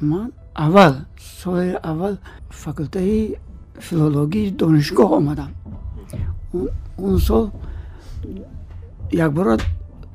Ман 0.00 0.32
аввал 0.54 0.94
соли 1.42 1.78
аввал 1.82 2.18
факултаи 2.50 3.38
филологии 3.78 4.50
донишгоҳ 4.50 5.10
омадам. 5.18 5.50
Он 6.98 7.18
сол 7.18 7.50
якбора 9.12 9.58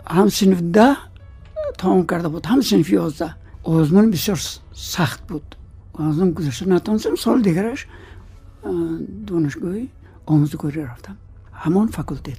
ҳам 0.05 0.29
синф 0.29 0.59
даҳ 0.61 0.95
тамом 1.77 2.05
карда 2.05 2.29
буд 2.29 2.45
ҳам 2.45 2.61
синфи 2.61 2.95
ёздаҳ 3.05 3.31
آزمون 3.63 4.11
بسیار 4.11 4.39
سخت 4.73 5.27
بود. 5.27 5.55
آزمون 5.93 6.31
گذاشته 6.31 6.69
نتانستم 6.69 7.15
سال 7.15 7.41
دیگرش 7.41 7.87
دانشگاهی 9.27 9.89
آموزگاری 10.25 10.81
رفتم. 10.81 11.17
همان 11.53 11.87
فکلتت 11.87 12.37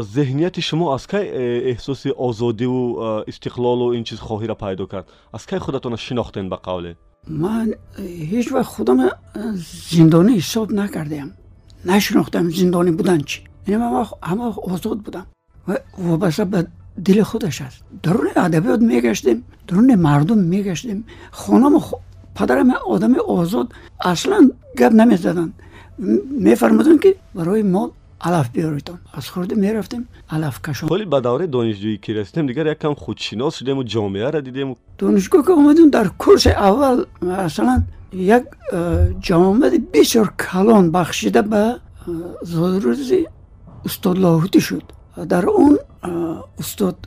ذهنیت 0.00 0.60
شما 0.60 0.94
از 0.94 1.06
کی 1.06 1.16
احساس 1.16 2.06
آزادی 2.06 2.64
و 2.64 2.96
استقلال 3.28 3.78
و 3.78 3.84
این 3.84 4.04
چیز 4.04 4.18
خواهی 4.18 4.46
را 4.46 4.54
پیدا 4.54 4.86
کرد؟ 4.86 5.08
از 5.34 5.46
کی 5.46 5.58
خودتون 5.58 5.96
شناختین 5.96 6.48
به 6.48 6.56
قوله 6.56 6.96
من 7.28 7.74
هیچ 8.06 8.52
وقت 8.52 8.66
خودم 8.66 8.98
زندانی 9.90 10.36
حساب 10.36 10.72
نکردم. 10.72 11.30
نشناختم 11.84 12.50
زندانی 12.50 12.90
بودن 12.90 13.20
چی. 13.20 13.40
یعنی 13.68 13.82
من 13.82 14.06
همه 14.22 14.42
آزاد 14.44 14.98
بودم. 14.98 15.26
و 15.68 15.78
وابسته 15.98 16.44
به 16.44 16.66
دل 17.04 17.22
خودش 17.22 17.62
است. 17.62 17.82
درون 18.02 18.28
ادبیات 18.36 18.80
میگشتیم 18.80 19.44
درون 19.68 19.94
مردم 19.94 20.38
میگشتیم. 20.38 21.04
خانم 21.30 21.78
خ... 21.78 21.94
پدرم 22.34 22.70
آدم 22.70 23.14
آزاد 23.28 23.72
اصلا 24.04 24.50
گپ 24.78 24.92
نمی‌زدن. 24.92 25.52
میفرمودن 26.30 26.98
که 26.98 27.16
برای 27.34 27.62
ما 27.62 27.90
علف 28.20 28.48
بیاریدم 28.48 28.98
از 29.14 29.30
خورده 29.30 29.54
می‌رفتیم 29.54 30.08
علف 30.30 30.62
کشان. 30.62 30.88
ولی 30.88 31.04
به 31.04 31.20
دوره 31.20 31.46
دانشجویی 31.46 31.98
که 32.02 32.12
رسیدیم؟ 32.12 32.46
دیگر 32.46 32.66
یک 32.66 32.78
کم 32.78 32.94
خودشناس 32.94 33.56
شدیم 33.56 33.78
و 33.78 33.82
جامعه 33.82 34.30
را 34.30 34.40
دیدیم. 34.40 34.76
دانشگاه 34.98 35.42
که 35.42 35.50
اومدیم 35.50 35.90
در 35.90 36.08
کورس 36.08 36.46
اول 36.46 37.04
اصلا 37.30 37.82
یک 38.12 38.42
جامعه 39.20 39.78
بسیار 39.94 40.32
کلان 40.52 40.90
بخشیده 40.90 41.42
به 41.42 41.76
ضرورت 42.44 42.98
استاد 43.84 44.18
لاهوتی 44.18 44.60
شد. 44.60 44.82
در 45.28 45.46
اون 45.46 45.78
дар 46.05 46.05
он 46.05 46.37
э, 46.37 46.41
устод 46.59 46.97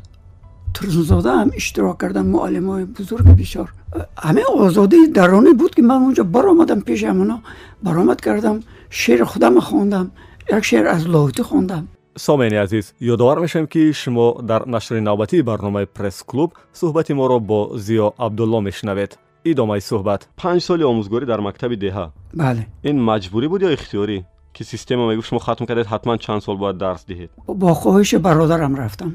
турсунзода 0.74 1.30
ҳам 1.40 1.50
иштирок 1.56 1.96
кардам 1.98 2.26
муаллимои 2.30 2.84
бузурги 2.84 3.32
бисёр 3.42 3.68
ҳамин 4.16 4.46
озодии 4.66 5.06
даронӣ 5.18 5.52
буд 5.60 5.74
ки 5.74 5.82
ман 5.82 6.00
онҷо 6.08 6.24
баромадам 6.24 6.80
пеши 6.88 7.06
ҳамоно 7.06 7.36
баромад 7.82 8.20
кардам 8.20 8.56
шеъри 8.90 9.24
худама 9.24 9.60
хондам 9.60 10.10
як 10.56 10.64
шеър 10.64 10.86
аз 10.94 11.02
лоҳутӣ 11.14 11.42
хондам 11.50 11.84
сомеъини 12.16 12.56
азиз 12.56 12.94
ёдовар 13.00 13.38
мешавем 13.44 13.66
ки 13.66 13.92
шумо 13.92 14.26
дар 14.50 14.62
нашри 14.66 15.00
навбатии 15.00 15.42
барномаи 15.42 15.86
пресс-клуб 15.96 16.50
суҳбати 16.80 17.12
моро 17.20 17.38
бо 17.50 17.60
зиё 17.86 18.06
абдулло 18.18 18.60
мешунавед 18.60 19.18
идомаи 19.44 19.80
суҳбат 19.90 20.20
панҷ 20.40 20.60
соли 20.68 20.84
омӯзгорӣ 20.90 21.26
дар 21.32 21.40
мактаби 21.48 21.76
деҳа 21.84 22.06
бале 22.40 22.62
ин 22.90 22.96
маҷбурӣ 23.08 23.46
буд 23.52 23.62
ё 23.68 23.70
ихтиёрӣ 23.76 24.18
Ки 24.53 24.63
система 24.63 25.07
мегуфт 25.07 25.29
шумо 25.29 25.39
хатм 25.39 25.65
кардед 25.65 25.87
ҳатман 25.87 26.17
чанд 26.19 26.41
сол 26.43 26.57
бояд 26.57 26.77
дарс 26.77 27.03
диҳед 27.09 27.29
бо 27.47 27.73
хоҳиши 27.73 28.17
бародарам 28.17 28.75
рафтам. 28.75 29.11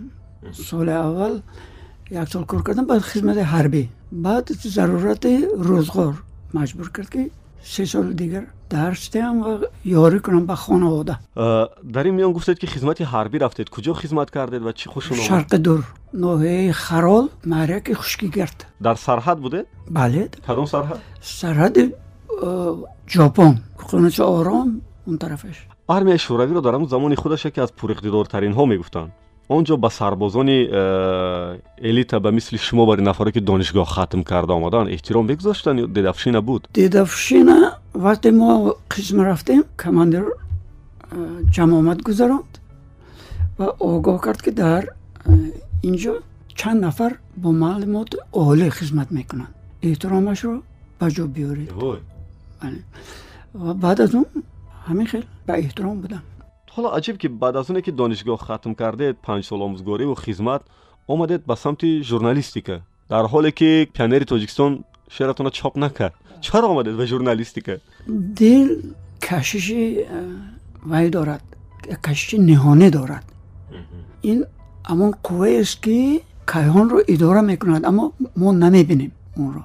Соли 0.53 0.91
аввал 0.91 1.35
як 2.11 2.29
сол 2.29 2.45
кор 2.45 2.63
кардам 2.63 2.87
баъд 2.87 3.03
хизмати 3.03 3.41
ҳарбӣ. 3.41 3.89
Баъд 4.11 4.47
зарурати 4.77 5.33
рӯзғор 5.69 6.15
маҷбур 6.53 6.89
кард 6.97 7.11
ки 7.15 7.31
се 7.63 7.87
соли 7.87 8.15
дигар 8.15 8.45
дарс 8.71 9.11
диҳам 9.15 9.37
ва 9.43 9.53
ёрӣ 9.85 10.19
кунам 10.21 10.45
ба 10.47 10.57
хонавода. 10.57 11.19
Дар 11.95 12.05
ин 12.07 12.15
миён 12.15 12.33
гуфтед 12.33 12.59
ки 12.59 12.67
хизмати 12.67 13.03
ҳарбӣ 13.13 13.39
рафтед. 13.39 13.69
Куҷо 13.75 13.95
хизмат 13.95 14.31
кардед 14.31 14.63
ва 14.63 14.73
чӣ 14.73 14.87
хушун 14.93 15.17
шарқи 15.17 15.59
дур. 15.59 15.81
Ноҳияи 16.25 16.73
харол 16.73 17.29
маҳрияки 17.53 17.93
хушкигирд 18.01 18.59
дар 18.81 18.97
сарҳад 19.07 19.39
будед 19.45 19.67
бале. 19.91 20.29
Кадом 20.47 20.67
сарҳад? 20.67 20.99
Сарҳади 21.41 21.83
ҷопон. 23.13 23.53
Қунучи 23.89 24.23
ором 24.39 24.69
он 25.07 25.19
тарафаш. 25.19 25.67
Армияи 25.87 26.19
шӯравиро 26.19 26.61
дар 26.63 26.75
ҳамун 26.75 26.89
замони 26.89 27.17
худаш 27.17 27.45
яке 27.45 27.61
аз 27.61 27.71
пуриқтидортаринҳо 27.73 28.67
мегуфтанд. 28.67 29.11
Онҷо 29.49 29.77
ба 29.77 29.91
сарбозони 29.91 30.69
э, 30.71 31.61
элита 31.79 32.21
ба 32.21 32.31
мисли 32.33 32.57
шумо 32.57 32.87
бари 32.87 33.03
нафаре 33.03 33.33
ки 33.33 33.41
донишгоҳ 33.41 33.87
хатм 33.95 34.23
карда 34.23 34.53
омаданд 34.55 34.89
эҳтиром 34.89 35.27
мегузоштанд 35.27 35.81
ё 35.81 35.87
дедафшина 35.87 36.41
буд? 36.41 36.69
Дедафшина 36.75 37.79
вақте 37.95 38.31
мо 38.31 38.77
қисм 38.89 39.23
рафтем 39.23 39.65
командир 39.77 40.25
э, 41.11 41.45
ҷамъ 41.55 41.73
омад 41.81 41.99
гузаронд 42.03 42.53
ва 43.59 43.67
огоҳ 43.79 44.19
кард 44.21 44.41
ки 44.43 44.51
дар 44.51 44.83
э, 45.27 45.53
инҷо 45.83 46.15
чанд 46.55 46.81
нафар 46.81 47.13
бо 47.37 47.53
маълумоти 47.53 48.17
олӣ 48.33 48.71
хизмат 48.71 49.11
мекунанд. 49.11 49.53
Эҳтиромашро 49.83 50.63
ба 51.01 51.07
ҷо 51.11 51.25
биёред. 51.35 51.71
Ва 53.55 53.75
баъд 53.75 54.01
аз 54.01 54.15
он 54.15 54.25
همین 54.89 55.07
خیلی. 55.07 55.25
به 55.47 55.53
احترام 55.53 56.01
بودم. 56.01 56.23
حالا 56.71 56.89
عجیب 56.91 57.19
که 57.19 57.29
بعد 57.29 57.57
از 57.57 57.71
اونه 57.71 57.83
که 57.83 57.91
دانشگاه 57.91 58.37
ختم 58.37 58.75
کرده 58.75 59.13
پنج 59.13 59.45
سال 59.45 59.63
آموزگاری 59.63 60.05
و 60.05 60.15
خدمت 60.15 60.61
اومدید 61.07 61.47
به 61.47 61.55
سمت 61.55 62.01
ژورنالیستیکا 62.03 62.79
در 63.09 63.23
حالی 63.23 63.51
که 63.51 63.89
پیانر 63.95 64.19
تاجیکستان 64.19 64.85
شعرتون 65.11 65.51
چاپ 65.51 65.79
نکرد. 65.79 66.15
چرا 66.41 66.69
اومدید 66.69 66.97
به 66.97 67.07
ژورنالیستیکا 67.07 67.77
دل 68.37 68.69
کشش 69.23 69.95
وای 70.87 71.11
دارد. 71.11 71.43
کشش 72.05 72.35
نهانه 72.35 72.91
دارد. 72.91 73.33
این 74.21 74.45
اما 74.85 75.15
قوه 75.23 75.59
است 75.61 75.83
که 75.83 76.21
کیهان 76.53 76.91
رو 76.91 77.03
اداره 77.09 77.41
می‌کند 77.41 77.85
اما 77.85 78.13
ما 78.37 78.53
نمی‌بینیم 78.53 79.13
اون 79.37 79.55
رو. 79.55 79.61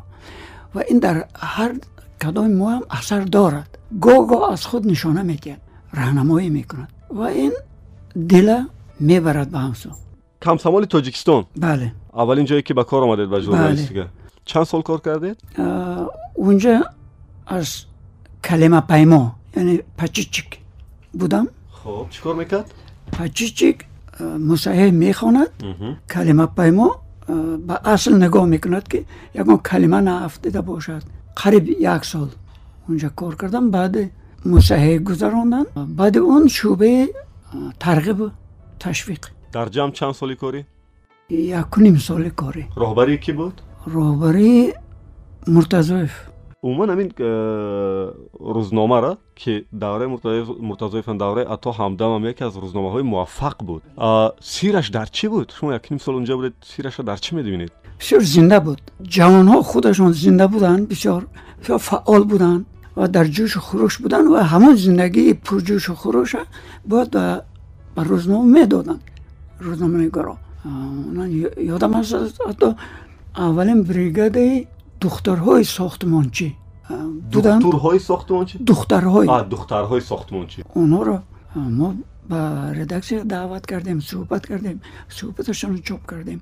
و 0.76 0.84
این 0.88 1.00
در 1.00 1.26
هر 1.36 1.76
кадоми 2.24 2.56
мо 2.62 2.68
ҳам 2.74 2.84
асар 3.00 3.22
дорад. 3.36 3.70
Гоҳ 4.06 4.22
гоҳ 4.32 4.42
аз 4.54 4.62
худ 4.70 4.84
нишона 4.92 5.24
медиҳад 5.32 5.62
раҳнамоӣ 6.00 6.50
мекунад. 6.60 6.90
Ва 7.20 7.28
ин 7.46 7.54
дила 8.32 8.58
мебарад 9.10 9.50
ба 9.56 9.60
ҳамсо 9.68 9.90
камсамоли 10.40 10.88
тоҷикистон. 10.96 11.44
Бале. 11.56 11.88
Аввалин 12.14 12.46
ҷое 12.46 12.62
ки 12.68 12.74
ба 12.74 12.84
кор 12.86 13.02
омадед 13.04 13.30
ба 13.30 13.42
журналистика. 13.42 14.08
Чанд 14.46 14.68
сол 14.72 14.84
кор 14.84 15.00
кардед? 15.02 15.38
Унҷа 16.48 16.76
аз 17.46 17.88
калимапаймо 18.42 19.36
яъне 19.56 19.74
пачичик 19.98 20.50
будам. 21.14 21.46
Хоб 21.72 22.10
чӣ 22.14 22.20
кор 22.22 22.36
мекард? 22.36 22.68
Пачичик 23.18 23.78
мусаҳеҳ 24.50 24.92
мехонад. 25.06 25.52
Калимапаймо 26.08 26.88
ба 27.68 27.76
асл 27.94 28.14
нигоҳ 28.24 28.46
мекунад 28.56 28.86
ки 28.92 29.00
ягон 29.42 29.60
калима 29.70 30.00
наафтида 30.02 30.62
бошад 30.62 31.04
қариб 31.40 31.66
як 31.80 32.06
сол 32.06 32.30
унҷа 32.90 33.10
кор 33.20 33.36
кардам 33.42 33.66
баъди 33.72 34.04
мусаҳеҳ 34.46 35.00
гузаронданд 35.10 35.68
баъди 36.00 36.20
он 36.20 36.44
шӯъбаи 36.56 37.14
тарғибу 37.84 38.28
ташвиқ. 38.84 39.24
Дар 39.54 39.68
ҷамъ 39.76 39.92
чанд 39.98 40.16
соли 40.20 40.36
корӣ? 40.44 40.62
Якуним 41.62 41.98
соли 42.08 42.32
корӣ. 42.42 42.64
Роҳбарӣ 42.82 43.16
кӣ 43.26 43.32
буд? 43.40 43.56
Роҳбарии 43.96 44.74
муртазоев. 45.56 46.14
Умуман 46.62 46.90
ҳамин 46.94 47.10
э, 47.18 47.32
рӯзномара 48.56 49.12
ки 49.40 49.54
давраи 49.72 50.08
муртазоеван 50.70 51.18
давраи 51.24 51.46
ато 51.56 51.70
ҳамдамам 51.80 52.24
яке 52.32 52.44
аз 52.50 52.56
рӯзномаҳои 52.64 53.04
муваффақ 53.14 53.58
буд. 53.70 53.82
Сираш 54.54 54.88
дар 54.98 55.08
чӣ 55.18 55.26
буд? 55.34 55.48
Шумо 55.58 55.72
якним 55.80 56.00
сол 56.00 56.16
унҷа 56.20 56.36
будед 56.40 56.56
сираша 56.72 57.04
дар 57.04 57.20
чӣ 57.24 57.32
медибинед 57.36 57.72
бисёр 58.00 58.22
зинда 58.34 58.58
буд. 58.62 58.80
Ҷавонҳо 59.16 59.58
худашон 59.70 60.14
зинда 60.14 60.48
буданд 60.48 60.84
бисёр 60.92 61.22
бисёр 61.62 61.80
фаъол 61.80 62.24
буданд 62.32 62.66
ва 62.96 63.08
дар 63.08 63.28
ҷӯшу 63.36 63.60
хуруш 63.68 63.94
буданд 64.04 64.28
ва 64.34 64.42
ҳамон 64.52 64.76
зиндагии 64.86 65.34
пурҷӯшу 65.46 65.94
хуруша 66.02 66.42
бояд 66.90 67.14
ба 67.96 68.02
рӯзнома 68.10 68.46
медоданд. 68.58 69.04
Рӯзноманигоро 69.66 70.36
ёдам 71.76 71.94
аст 72.00 72.14
ҳатто 72.48 72.68
аввалин 73.46 73.80
бригадаи 73.90 74.68
духтарҳои 75.02 75.64
сохтмончӣ 75.78 76.50
буданддухтурҳои 77.34 78.00
сохтмончӣ? 78.10 78.56
Духтарҳои. 78.70 79.28
Духтарҳои 79.54 80.02
сохтмончӣ. 80.12 80.60
Онҳоро 80.82 81.18
мо 81.80 81.88
ба 82.32 82.42
редаксия 82.80 83.22
даъват 83.34 83.64
кардем 83.72 84.00
суҳбат 84.10 84.44
кардем 84.50 84.78
суҳбаташонро 85.18 85.80
чоп 85.88 86.02
кардем. 86.12 86.40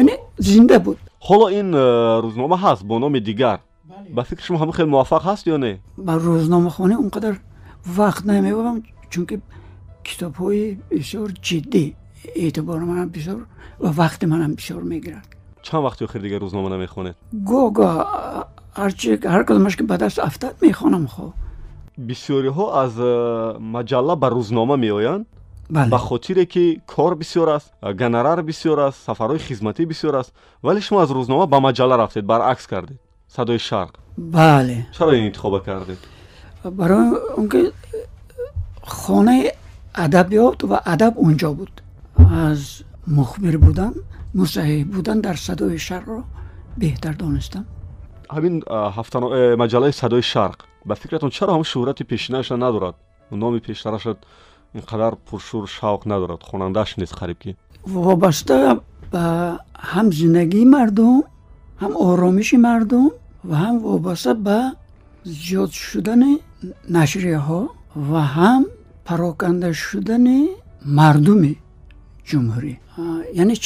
Яъне 0.00 0.14
зинда 0.37 0.79
буд 0.79 0.97
ҳоло 1.27 1.47
ин 1.59 1.69
э, 1.73 2.21
рӯзнома 2.23 2.57
ҳаст 2.63 2.83
бо 2.83 2.99
номи 2.99 3.19
дигар 3.19 3.59
ба 4.15 4.23
фикри 4.23 4.43
шумо 4.43 4.59
ҳамин 4.59 4.73
хеле 4.77 4.89
муваффақ 4.93 5.23
ҳаст 5.29 5.43
ё 5.53 5.57
не 5.57 5.73
ба 5.97 6.13
рӯзномахонӣ 6.17 6.95
он 7.03 7.09
қадар 7.15 7.35
вақт 7.99 8.23
намебарам 8.25 8.77
чунки 9.11 9.35
китобҳои 10.07 10.77
бисёр 10.91 11.29
ҷиддӣ 11.47 11.85
эътибори 12.35 12.85
манам 12.91 13.07
бисёр 13.15 13.39
ва 13.83 13.89
вақти 14.01 14.25
манам 14.33 14.51
бисёр 14.59 14.81
мегирад 14.83 15.27
чанд 15.65 15.83
вақти 15.87 16.01
охир 16.07 16.21
дигар 16.21 16.39
рӯзнома 16.45 16.69
намехонед 16.69 17.15
гоҳ 17.49 17.67
гоҳ 17.77 17.93
ҳарчи 18.79 19.09
ҳар 19.33 19.43
кадомаш 19.47 19.75
ки 19.77 19.83
ба 19.91 19.97
даст 19.97 20.19
афтад 20.19 20.55
мехонам 20.61 21.05
хо 21.13 21.33
бисёриҳо 22.09 22.65
аз 22.83 22.93
э, 22.97 23.13
маҷалла 23.75 24.15
ба 24.15 24.27
рӯзнома 24.35 24.75
меоянд 24.85 25.25
ба 25.69 25.97
хотире 25.97 26.45
ки 26.45 26.81
кор 26.85 27.15
бисёр 27.15 27.49
аст 27.49 27.73
гонорар 27.81 28.43
бисёр 28.43 28.79
аст 28.79 29.05
сафарҳои 29.07 29.39
хизматӣ 29.39 29.85
бисёр 29.85 30.15
аст 30.15 30.33
вале 30.61 30.81
шумо 30.81 30.99
аз 31.01 31.09
рӯзнома 31.09 31.47
ба 31.47 31.59
маҷалла 31.59 31.97
рафтед 31.97 32.25
баръакс 32.25 32.67
кардед 32.67 32.99
садои 33.35 33.57
шарқ 33.57 33.93
бале 34.17 34.87
чаро 34.97 35.11
ин 35.13 35.25
интихоба 35.27 35.59
кардед 35.59 35.99
барои 36.63 37.07
он 37.37 37.49
ки 37.49 37.71
хонаи 38.87 39.51
адабиёт 39.93 40.63
ва 40.63 40.77
адаб 40.85 41.13
онҷо 41.17 41.53
буд 41.53 41.73
аз 42.17 42.83
мухбир 43.07 43.57
будан 43.57 43.93
мусаҳҳ 44.35 44.85
будан 44.95 45.21
дар 45.21 45.37
садои 45.37 45.77
шарқро 45.77 46.19
беҳтар 46.77 47.13
донистам 47.15 47.65
ҳамин 48.35 48.55
ҳафтано 48.97 49.27
маҷалаи 49.63 49.93
садои 50.01 50.23
шарқ 50.33 50.59
ба 50.85 50.95
фикратон 50.95 51.29
чаро 51.37 51.51
ҳам 51.55 51.63
шӯҳрати 51.71 52.03
пешинаша 52.11 52.55
надорад 52.57 52.95
номи 53.31 53.59
инқадар 54.74 55.16
пуршӯр 55.26 55.64
шавқ 55.76 56.02
надорад 56.06 56.42
хонандааш 56.48 56.96
нест 56.96 57.14
қариб 57.20 57.38
ки? 57.42 57.56
Вобаста 57.84 58.80
ба 59.12 59.58
ҳам 59.74 60.12
зиндагии 60.12 60.66
мардум 60.76 61.24
ҳам 61.80 61.92
оромиши 61.96 62.56
мардум 62.56 63.06
ва 63.48 63.56
ҳам 63.64 63.76
вобаста 63.78 64.34
ба 64.34 64.58
зиёд 65.24 65.72
шудани 65.72 66.32
нашрияҳо 66.96 67.60
ва 68.10 68.22
ҳам 68.36 68.62
пароканда 69.06 69.72
шудани 69.72 70.40
мардуми 70.98 71.54
ҷумҳурӣ. 72.28 72.74
Яъне 73.42 73.56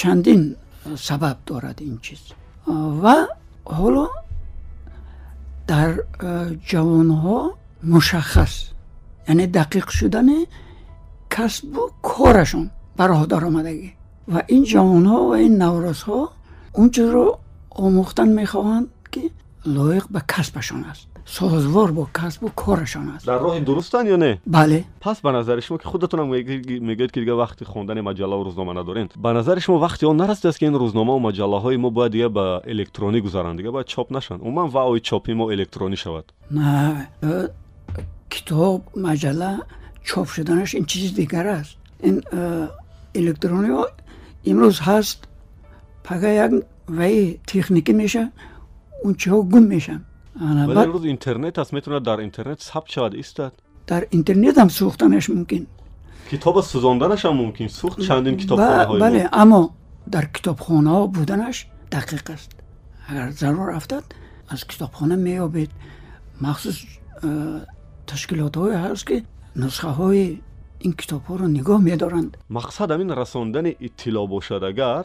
чандин 0.00 0.42
сабаб 1.06 1.36
дорад 1.46 1.78
ин 1.80 1.98
чиз. 2.04 2.22
Ва 3.02 3.16
ҳоло 3.76 4.06
дар 5.70 5.90
ҷавонҳо 6.70 7.38
мушаххас 7.92 8.54
яъне 9.28 9.46
дақиқ 9.58 9.86
шудани 9.98 10.38
касбу 11.28 11.82
корашон 12.02 12.70
ба 12.96 13.04
роҳ 13.10 13.22
даромадагӣ 13.32 13.90
ва 14.32 14.40
ин 14.54 14.62
ҷавонҳо 14.72 15.18
ва 15.30 15.36
ин 15.46 15.54
наврозҳо 15.62 16.20
он 16.80 16.88
чизро 16.94 17.26
омӯхтан 17.84 18.28
мехоҳанд 18.40 18.86
ки 19.12 19.22
лоиқ 19.76 20.04
ба 20.14 20.20
касбашон 20.20 20.84
аст. 20.90 21.08
Созвор 21.26 21.92
бо 21.92 22.08
касбу 22.12 22.50
корашон 22.54 23.08
аст. 23.16 23.26
Дар 23.26 23.40
роҳи 23.42 23.60
дурустанд 23.60 24.08
ё 24.08 24.16
не? 24.16 24.40
Бале. 24.46 24.84
Пас 25.00 25.20
ба 25.22 25.32
назари 25.32 25.60
шумо 25.60 25.78
ки 25.78 25.86
худатонам 25.86 26.28
мегӯед 26.30 27.10
ки 27.12 27.20
дига 27.20 27.34
вақти 27.44 27.64
хондани 27.64 28.00
маҷаллаву 28.00 28.42
рӯзнома 28.48 28.72
надорем 28.72 29.08
ба 29.16 29.32
назари 29.32 29.60
шумо 29.60 29.78
вақти 29.86 30.04
он 30.04 30.16
нарасидааст 30.16 30.58
ки 30.58 30.64
ин 30.64 30.76
рӯзномаву 30.82 31.20
маҷаллаҳои 31.28 31.76
мо 31.76 31.90
бояд 31.90 32.12
дига 32.12 32.28
ба 32.28 32.62
электронӣ 32.66 33.20
гузаранд 33.20 33.56
дига 33.58 33.72
бояд 33.72 33.88
чоп 33.88 34.10
нашанд 34.10 34.40
умуман 34.42 34.68
ваъои 34.68 35.00
чопи 35.00 35.32
мо 35.34 35.52
электронӣ 35.54 35.96
шавад. 35.96 36.26
На 36.50 37.08
китоб 38.36 38.80
маҷалла 39.06 39.52
чоп 40.08 40.28
шуданаш 40.34 40.70
ин 40.78 40.84
чизи 40.90 41.14
дигар 41.20 41.46
аст. 41.58 41.76
Ин 42.08 42.16
э, 42.32 42.68
электронӣ 43.20 43.70
имрӯз 44.50 44.76
ҳаст 44.88 45.18
пага 46.06 46.30
як 46.44 46.52
ваи 46.98 47.40
техникӣ 47.52 47.92
меша 48.02 48.24
унчиҳо 49.06 49.38
гум 49.52 49.64
мешанд 49.74 50.02
вале 50.40 50.88
имрӯз 50.88 51.04
интернет 51.14 51.54
аст 51.62 51.72
метавонад 51.76 52.04
дар 52.10 52.18
интернет 52.28 52.60
сабт 52.70 52.88
шавад 52.94 53.14
истад? 53.22 53.52
Дар 53.90 54.02
интернет 54.18 54.56
ҳам 54.60 54.70
сӯхтанаш 54.78 55.26
мумкин. 55.36 55.64
Китоба 56.30 56.60
сӯзонданашам 56.70 57.34
мумкин? 57.42 57.68
Сӯхт 57.80 57.98
чандин 58.06 58.34
китобхонаҳои 58.40 59.00
бале 59.04 59.22
аммо 59.42 59.60
дар 60.14 60.24
китобхонаҳо 60.34 61.02
буданаш 61.16 61.56
дақиқ 61.94 62.26
аст. 62.34 62.50
Агар 63.10 63.28
зарур 63.40 63.70
афтад 63.78 64.04
аз 64.52 64.60
китобхона 64.70 65.16
меёбед. 65.26 65.70
Махсус 66.44 66.78
э, 68.05 68.05
ташкилотҳое 68.11 68.77
ҳаст 68.85 69.03
ки 69.09 69.17
нусхаҳои 69.63 70.25
ин 70.85 70.93
китобҳоро 70.99 71.45
нигоҳ 71.57 71.79
медоранд 71.89 72.31
мақсад 72.57 72.87
ҳамин 72.93 73.09
расондани 73.21 73.71
иттилоъ 73.87 74.27
бошад 74.35 74.63
агар 74.71 75.03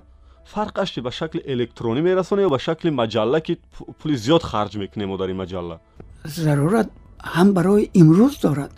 фарқаш 0.55 0.89
чи 0.95 1.01
ба 1.07 1.11
шакли 1.19 1.41
электронӣ 1.55 2.01
мерасонем 2.09 2.45
ё 2.49 2.51
ба 2.57 2.59
шакли 2.67 2.91
маҷалла 3.01 3.41
ки 3.47 3.53
пули 4.01 4.15
зиёд 4.25 4.43
харҷ 4.51 4.73
мекунем 4.83 5.09
мо 5.11 5.17
дар 5.21 5.29
ин 5.33 5.39
маҷалла 5.43 5.77
зарурат 6.45 6.89
ҳам 7.35 7.49
барои 7.57 7.91
имрӯз 8.01 8.35
дорад 8.45 8.73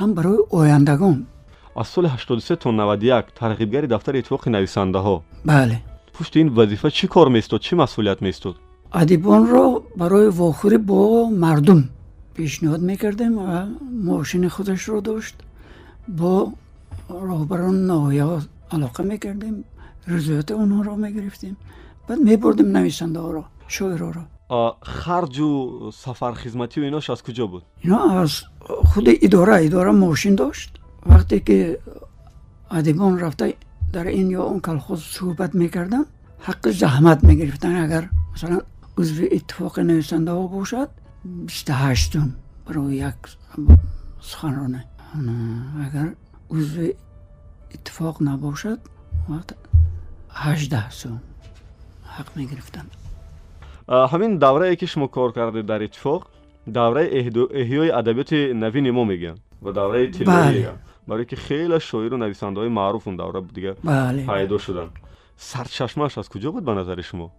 ҳам 0.00 0.10
барои 0.18 0.40
ояндагон 0.60 1.18
аз 1.80 1.88
соли 1.94 2.08
83 2.08 2.56
то 2.62 2.70
91 2.72 3.24
тарғибгари 3.40 3.86
дафтари 3.86 4.20
иттифоқи 4.22 4.48
нависандаҳо 4.56 5.22
бале 5.44 5.78
пушти 6.12 6.40
ин 6.40 6.48
вазифа 6.58 6.90
чӣ 6.90 7.06
кор 7.14 7.28
меистод 7.28 7.60
чӣ 7.66 7.74
масъулият 7.82 8.20
меистод 8.20 8.56
адибонро 8.90 9.64
барои 9.96 10.28
вохӯрӣ 10.38 10.78
бо 10.78 11.28
мардум 11.42 11.80
پیشنهاد 12.35 12.81
می‌کردیم 12.81 13.37
و 13.37 13.65
ماشین 14.03 14.47
خودش 14.49 14.83
رو 14.83 15.01
داشت. 15.01 15.35
با 16.17 16.53
راهبران 17.09 17.85
نهایه 17.85 18.39
علاقه 18.71 19.03
می‌کردیم 19.03 19.63
رضایت 20.07 20.51
اونها 20.51 20.81
رو 20.81 20.95
می‌گرفتیم. 20.95 21.57
بعد 22.07 22.19
میبردیم 22.19 22.77
نویسنده 22.77 23.19
ها 23.19 23.31
را 23.31 23.45
شاعرها 23.67 24.11
را. 24.11 24.77
خرج 24.81 25.39
و 25.39 25.91
سفر 25.91 26.31
خدمتی 26.31 26.81
و 26.81 26.83
ایناش 26.83 27.09
از 27.09 27.23
کجا 27.23 27.47
بود؟ 27.47 27.63
اینا 27.81 28.21
از 28.21 28.41
خود 28.67 29.05
اداره 29.21 29.65
اداره 29.65 29.91
ماشین 29.91 30.35
داشت. 30.35 30.79
وقتی 31.05 31.39
که 31.39 31.79
ادیبان 32.71 33.19
رفته 33.19 33.53
در 33.93 34.07
این 34.07 34.31
یا 34.31 34.43
اون 34.43 34.59
کلخوز 34.59 35.01
صحبت 35.03 35.55
می‌کردن 35.55 36.03
حق 36.39 36.69
زحمت 36.69 37.23
می‌گرفتن. 37.23 37.83
اگر 37.83 38.09
مثلا 38.33 38.61
عضو 38.97 39.23
اتفاق 39.31 39.79
نویسنده 39.79 40.31
ها 40.31 40.47
باشد 40.47 40.89
28 41.25 42.13
دوم 42.13 42.35
برو 42.65 42.93
یک 42.93 43.13
سخنرانه 44.21 44.85
اگر 45.85 46.13
عضو 46.49 46.87
اتفاق 47.73 48.17
نباشد 48.23 48.79
وقت 49.29 49.55
18 50.29 50.89
سوم 50.89 51.21
حق 52.03 52.37
می‌گرفتند 52.37 52.91
همین 53.89 54.37
دوره 54.37 54.75
که 54.75 54.85
شما 54.85 55.07
کار 55.07 55.31
کرده 55.31 55.61
در 55.61 55.83
اتفاق 55.83 56.27
دوره 56.73 57.25
احیای 57.51 57.91
ادبیات 57.91 58.33
نوین 58.33 58.91
ما 58.91 59.03
میگن 59.03 59.35
و 59.63 59.71
دوره 59.71 60.11
تیلوی 60.11 60.35
بله. 60.35 60.71
برای 61.07 61.25
که 61.25 61.35
خیلی 61.35 61.79
شاعر 61.79 62.13
و 62.13 62.17
نویسنده 62.17 62.59
های 62.59 62.69
معروف 62.69 63.07
اون 63.07 63.15
دوره 63.15 63.39
بود 63.39 63.53
دیگه. 63.53 63.75
بله. 63.83 64.25
پیدا 64.25 64.57
شدن. 64.57 64.89
سرچشمه 65.37 66.03
از 66.03 66.29
کجا 66.29 66.51
بود 66.51 66.65
به 66.65 66.71
نظر 66.73 67.01
شما؟ 67.01 67.31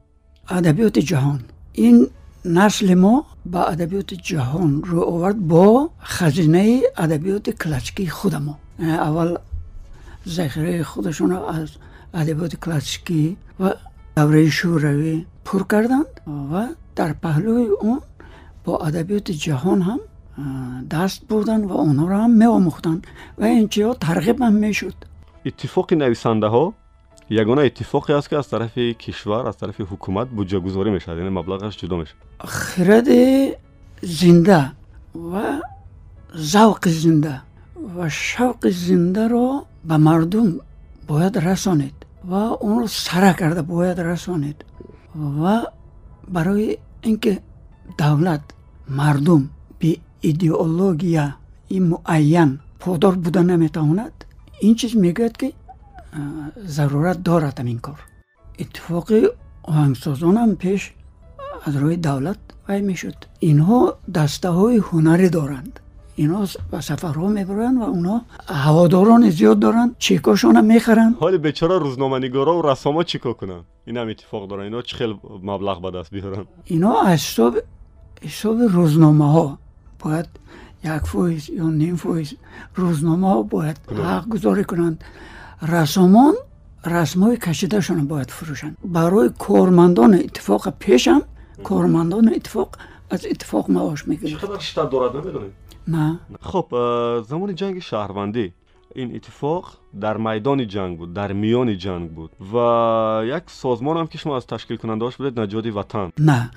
ادبیات 0.48 0.98
جهان. 0.98 1.40
این 1.72 2.06
نسل 2.46 2.94
ما 2.94 3.24
با 3.46 3.64
ادبیات 3.64 4.14
جهان 4.14 4.82
رو 4.82 5.00
آورد 5.02 5.48
با 5.48 5.90
خزینه 6.02 6.82
ادبیات 6.96 7.50
کلاسیکی 7.50 8.06
خودما 8.06 8.58
اول 8.78 9.36
ذخیره 10.28 10.82
خودشون 10.82 11.30
رو 11.30 11.44
از 11.44 11.68
ادبیات 12.14 12.56
کلاسیکی 12.56 13.36
و 13.60 13.72
دوره 14.16 14.50
شوروی 14.50 15.26
پر 15.44 15.62
کردند 15.70 16.06
و 16.52 16.66
در 16.96 17.12
پهلوی 17.12 17.66
اون 17.80 18.00
با 18.64 18.78
ادبیات 18.78 19.30
جهان 19.30 19.82
هم 19.82 20.00
دست 20.90 21.28
بردن 21.28 21.64
و 21.64 21.72
اونها 21.72 22.08
را 22.08 22.24
هم 22.24 22.30
می 22.30 22.44
آموختند 22.44 23.06
و 23.38 23.44
این 23.44 23.68
چیزا 23.68 23.94
ترغیب 23.94 24.42
هم 24.42 24.52
می 24.52 24.74
شد. 24.74 24.94
اتفاق 25.46 25.94
نویسنده 25.94 26.46
ها 26.46 26.74
ягона 27.30 27.66
иттифоқе 27.66 28.12
аст 28.12 28.28
ки 28.28 28.34
аз 28.34 28.46
тарафи 28.46 28.94
кишвар 28.98 29.46
аз 29.46 29.56
тарафи 29.56 29.82
ҳукумат 29.82 30.28
буҷагузорӣ 30.28 30.90
мешавад 30.90 31.18
яъне 31.18 31.30
маблағаш 31.30 31.74
ҷудо 31.80 31.96
мешавад. 31.96 32.22
Хиради 32.44 33.54
зинда 34.02 34.72
ва 35.14 35.60
завқи 36.34 36.88
зинда. 36.88 37.42
Ва 37.76 38.06
шавқи 38.10 38.70
зиндаро 38.70 39.64
ба 39.84 39.98
мардум 39.98 40.60
бояд 41.08 41.36
расонед 41.36 42.06
ва 42.24 42.56
онро 42.60 42.86
сара 42.88 43.34
карда 43.34 43.62
бояд 43.62 43.98
расонед. 43.98 44.64
Ва 45.14 45.66
барои 46.28 46.78
ин 47.02 47.18
ки 47.18 47.38
давлат 47.98 48.54
мардум 48.88 49.50
би 49.80 50.00
идеология 50.22 51.36
и 51.68 51.80
муайян 51.80 52.60
подор 52.78 53.16
буда 53.16 53.42
наметавонад 53.42 54.26
ин 54.62 54.74
чиз 54.76 54.94
мегӯяд 54.94 55.36
ки 55.38 55.54
зарурат 56.76 57.18
дорад 57.28 57.56
ҳамин 57.60 57.78
кор. 57.86 57.98
Иттифоқи 58.62 59.18
оҳангсозонам 59.70 60.50
пеш 60.62 60.82
аз 61.66 61.74
рӯи 61.82 61.96
давлат 62.08 62.40
вай 62.68 62.80
мешуд. 62.90 63.18
Инҳо 63.50 63.80
дастаҳои 64.16 64.78
ҳунарӣ 64.88 65.28
доранд. 65.38 65.74
Инҳо 66.24 66.40
ба 66.72 66.78
сафарҳо 66.88 67.28
мебуранд 67.38 67.76
ва 67.82 67.86
онҳо 67.96 68.16
ҳаводорони 68.64 69.30
зиёд 69.38 69.58
доранд. 69.66 69.90
Чекошона 70.04 70.62
мехаранд. 70.72 71.14
Ҳоли 71.24 71.38
бечора 71.46 71.76
рӯзноманигорову 71.86 72.60
рассомо 72.70 73.02
чӣ 73.10 73.18
кор 73.24 73.34
кунанд? 73.40 73.64
Инам 73.90 74.08
иттифоқ 74.12 74.42
доранд 74.50 74.66
инҳо 74.70 74.82
чӣ 74.88 74.94
хел 74.98 75.12
маблағ 75.50 75.76
ба 75.84 75.90
даст 75.96 76.10
биёранд? 76.14 76.46
Инҳо 76.74 76.94
аз 77.12 77.22
ҳисоби 78.26 78.64
рӯзномаҳо. 78.76 79.46
Бояд 80.02 80.28
як 80.96 81.04
фоиз 81.12 81.44
ё 81.64 81.66
ним 81.82 81.96
фоиз 82.04 82.30
рӯзномаҳо 82.80 83.40
бояд 83.54 83.78
ҳақ 84.10 84.24
гузорӣ 84.32 84.64
кунанд 84.70 84.98
рассомон 85.60 86.34
расмҳои 86.84 87.36
кашидашона 87.36 88.04
бояд 88.04 88.30
фурӯшанд. 88.30 88.76
Барои 88.82 89.28
кормандони 89.46 90.18
иттифоқа 90.28 90.70
пешам 90.84 91.22
кормандони 91.62 92.30
иттифоқ 92.38 92.70
аз 93.10 93.20
иттифоқ 93.24 93.64
маош 93.68 94.06
мегиранд 94.06 95.52
на. 95.86 96.18
Хуб 96.42 96.66
замони 97.28 97.54
ҷанги 97.60 97.80
шаҳрвандӣ. 97.90 98.52
Ин 98.94 99.08
иттифоқ 99.18 99.64
дар 99.92 100.16
майдони 100.18 100.66
ҷанг 100.74 100.92
буд 100.98 101.12
дар 101.12 101.30
миёни 101.42 101.76
ҷанг 101.84 102.10
буд. 102.16 102.30
Ва 102.52 103.22
як 103.38 103.50
созмонам 103.50 104.06
ки 104.08 104.18
шумо 104.18 104.34
аз 104.34 104.44
ташкилкунандаош 104.44 105.16
будед 105.18 105.34
наҷоди 105.36 105.70
ватан. 105.70 106.12
На. 106.18 106.50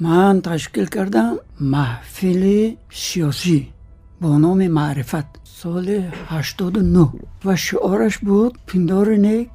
Ман 0.00 0.40
ташкил 0.42 0.86
кардам 0.86 1.38
маҳфили 1.60 2.78
сиёсӣ 2.90 3.58
бо 4.21 4.29
номи 4.39 4.67
маърифат 4.79 5.29
соли 5.59 5.97
ҳаштоду 6.31 6.81
нӯ 6.95 7.05
ва 7.45 7.53
шиораш 7.65 8.15
буд 8.27 8.53
пиндори 8.67 9.17
нек 9.27 9.51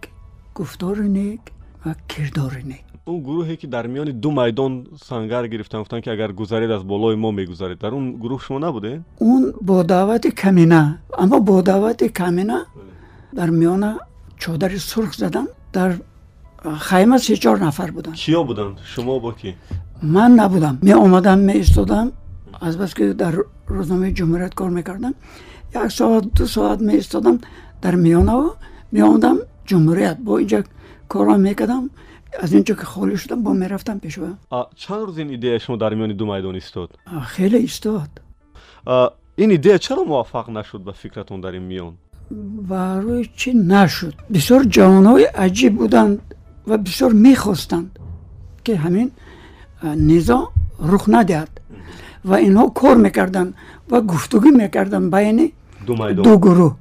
гуфтори 0.57 1.09
нек 1.19 1.43
ва 1.85 1.93
кирдори 2.11 2.65
нек 2.73 2.85
اون 3.05 3.21
گروهی 3.21 3.57
که 3.57 3.67
در 3.67 3.87
میان 3.87 4.11
دو 4.21 4.31
میدان 4.31 4.87
سنگر 5.05 5.47
گرفتن 5.47 5.81
گفتن 5.81 6.01
که 6.01 6.11
اگر 6.11 6.33
گذرید 6.33 6.71
از 6.71 6.87
بالای 6.87 7.17
ما 7.17 7.31
میگذرید 7.31 7.79
در 7.79 7.89
اون 7.89 8.13
گروه 8.17 8.41
شما 8.41 8.59
نبوده 8.59 9.01
اون 9.19 9.53
با 9.63 9.83
دعوت 9.83 10.27
کمینه 10.27 10.99
اما 11.19 11.39
با 11.39 11.61
دعوت 11.61 12.05
کمینه 12.05 12.59
در 13.35 13.51
میان 13.51 13.99
چادر 14.39 14.77
سرخ 14.77 15.13
زدن 15.13 15.47
در 15.73 15.95
خیمه 16.79 17.19
سه 17.19 17.37
چهار 17.37 17.65
نفر 17.65 17.91
بودن 17.91 18.13
کیا 18.13 18.43
بودن 18.43 18.77
شما 18.85 19.19
با 19.19 19.33
کی 19.33 19.55
من 20.03 20.31
نبودم 20.31 20.79
می 20.83 20.93
آمدم 20.93 21.39
می 21.39 21.53
ایستادم 21.53 22.13
азбаски 22.68 23.14
дар 23.14 23.36
рӯзномаи 23.68 24.14
ҷумҳурият 24.20 24.54
кор 24.56 24.70
мекардам 24.70 25.14
як 25.74 25.92
соат 25.92 26.26
ду 26.34 26.48
соат 26.48 26.80
меистодам 26.82 27.40
дар 27.82 27.96
миёнаво. 27.96 28.56
Меомадам 28.92 29.38
ҷумҳурият. 29.70 30.18
Бо 30.20 30.40
инҷа 30.40 30.64
корҳо 31.10 31.38
мекардам 31.38 31.90
аз 32.44 32.54
он 32.54 32.64
ҷо 32.68 32.76
ки 32.80 32.86
холӣ 32.86 33.16
шудам 33.18 33.44
бо 33.44 33.52
мерафтам 33.54 34.00
пешва. 34.00 34.38
Чанд 34.76 35.02
рӯз 35.08 35.18
ин 35.22 35.30
идея 35.38 35.60
шумо 35.60 35.78
дар 35.78 35.94
миёни 35.96 36.14
ду 36.14 36.26
майдон 36.26 36.58
истод? 36.58 36.90
Хеле 37.36 37.60
истод. 37.70 38.12
Ин 39.44 39.50
идея 39.58 39.80
чаро 39.80 40.04
муваффақ 40.06 40.48
нашуд 40.50 40.82
ба 40.84 40.94
фикратон 40.94 41.42
дар 41.42 41.54
ин 41.56 41.68
миён? 41.72 41.94
Барои 42.72 43.24
чӣ 43.40 43.54
нашуд? 43.54 44.16
Бисёр 44.30 44.62
ҷавонҳои 44.76 45.26
аҷиб 45.46 45.74
буданд 45.82 46.20
ва 46.70 46.78
бисёр 46.78 47.12
мехостанд 47.14 47.90
ки 48.64 48.74
ҳамин 48.84 49.10
низо 50.10 50.40
рух 50.92 51.08
надиҳад 51.08 51.52
ва 52.30 52.38
инҳо 52.48 52.66
кор 52.80 52.96
мекарданд 53.06 53.52
ва 53.92 53.98
гуфтугӯ 54.12 54.50
мекарданд 54.64 55.08
байни 55.16 55.54
ду 56.26 56.34
гурӯҳ. 56.46 56.72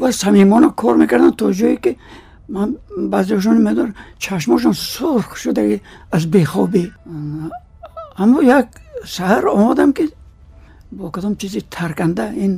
Ва 0.00 0.08
самимона 0.12 0.68
кор 0.80 0.94
мекарданд 1.02 1.36
то 1.40 1.46
ҷое 1.60 1.76
ки 1.84 1.92
ман 2.54 2.68
баъзеашон 3.12 3.58
медонам 3.66 3.94
чашмошон 4.24 4.74
сурх 4.74 5.30
шудаги 5.42 5.76
аз 6.16 6.22
бехобӣ. 6.34 6.84
Аммо 8.22 8.38
як 8.58 8.66
саҳар 9.16 9.44
омодам 9.58 9.90
ки 9.96 10.04
бо 10.90 11.10
кадом 11.10 11.36
чизи 11.40 11.60
тарканда 11.76 12.26
ин 12.44 12.52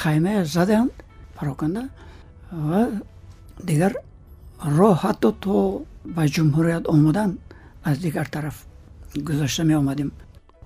хаймае 0.00 0.44
заданд 0.44 0.92
пароканда 1.36 1.82
ва 2.68 2.80
дигар 3.68 3.92
роҳ 4.78 4.94
ҳатто 5.02 5.28
то 5.44 5.54
ба 6.16 6.22
ҷумҳурият 6.34 6.84
омадан 6.94 7.30
аз 7.88 7.96
дигар 7.98 8.26
тараф. 8.34 8.56
گذشته 9.24 9.62
می 9.62 9.74
آمدیم 9.74 10.12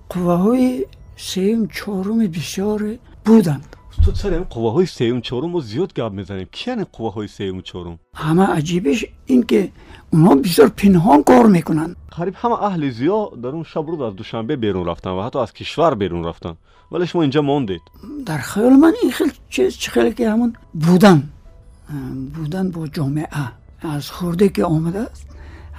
قوه 0.09 0.33
های 0.33 0.85
سیم 1.15 1.67
چهارم 1.67 2.27
بسیار 2.27 2.97
بودند. 3.25 3.75
تو 4.05 4.15
سر 4.15 4.33
این 4.33 4.43
قوه 4.43 4.73
های 4.73 4.85
سیوم 4.85 5.21
چهارم 5.21 5.49
ما 5.49 5.59
زیاد 5.59 5.93
گپ 5.93 6.11
می‌زنیم. 6.11 6.47
کی 6.51 6.71
این 6.71 6.85
قوه 6.91 7.13
های 7.13 7.27
سیوم 7.27 7.61
چهارم؟ 7.61 7.99
همه 8.13 8.43
عجیبش 8.43 9.05
این 9.25 9.43
که 9.43 9.71
اونها 10.13 10.35
بسیار 10.35 10.67
پنهان 10.67 11.23
کار 11.23 11.45
می‌کنن. 11.45 11.95
قریب 12.11 12.33
همه 12.37 12.63
اهل 12.63 12.89
زیا 12.89 13.31
در 13.43 13.49
اون 13.49 13.63
شب 13.63 13.85
روز 13.87 14.01
از 14.01 14.15
دوشنبه 14.15 14.55
بیرون 14.55 14.85
رفتن 14.85 15.09
و 15.09 15.21
حتی 15.21 15.39
از 15.39 15.53
کشور 15.53 15.95
بیرون 15.95 16.23
رفتن. 16.25 16.55
ولی 16.91 17.07
شما 17.07 17.21
اینجا 17.21 17.41
ماندید. 17.41 17.81
در 18.25 18.37
خیال 18.37 18.73
من 18.73 18.93
این 19.01 19.11
خیلی 19.11 19.31
چیز 19.49 19.77
چه 19.77 19.91
خیلی 19.91 20.13
که 20.13 20.29
همون 20.29 20.55
بودن. 20.73 21.29
بودن 22.35 22.71
با 22.71 22.87
جامعه. 22.87 23.27
از 23.81 24.11
خورده 24.11 24.49
که 24.49 24.65
آمده 24.65 24.99
است. 24.99 25.27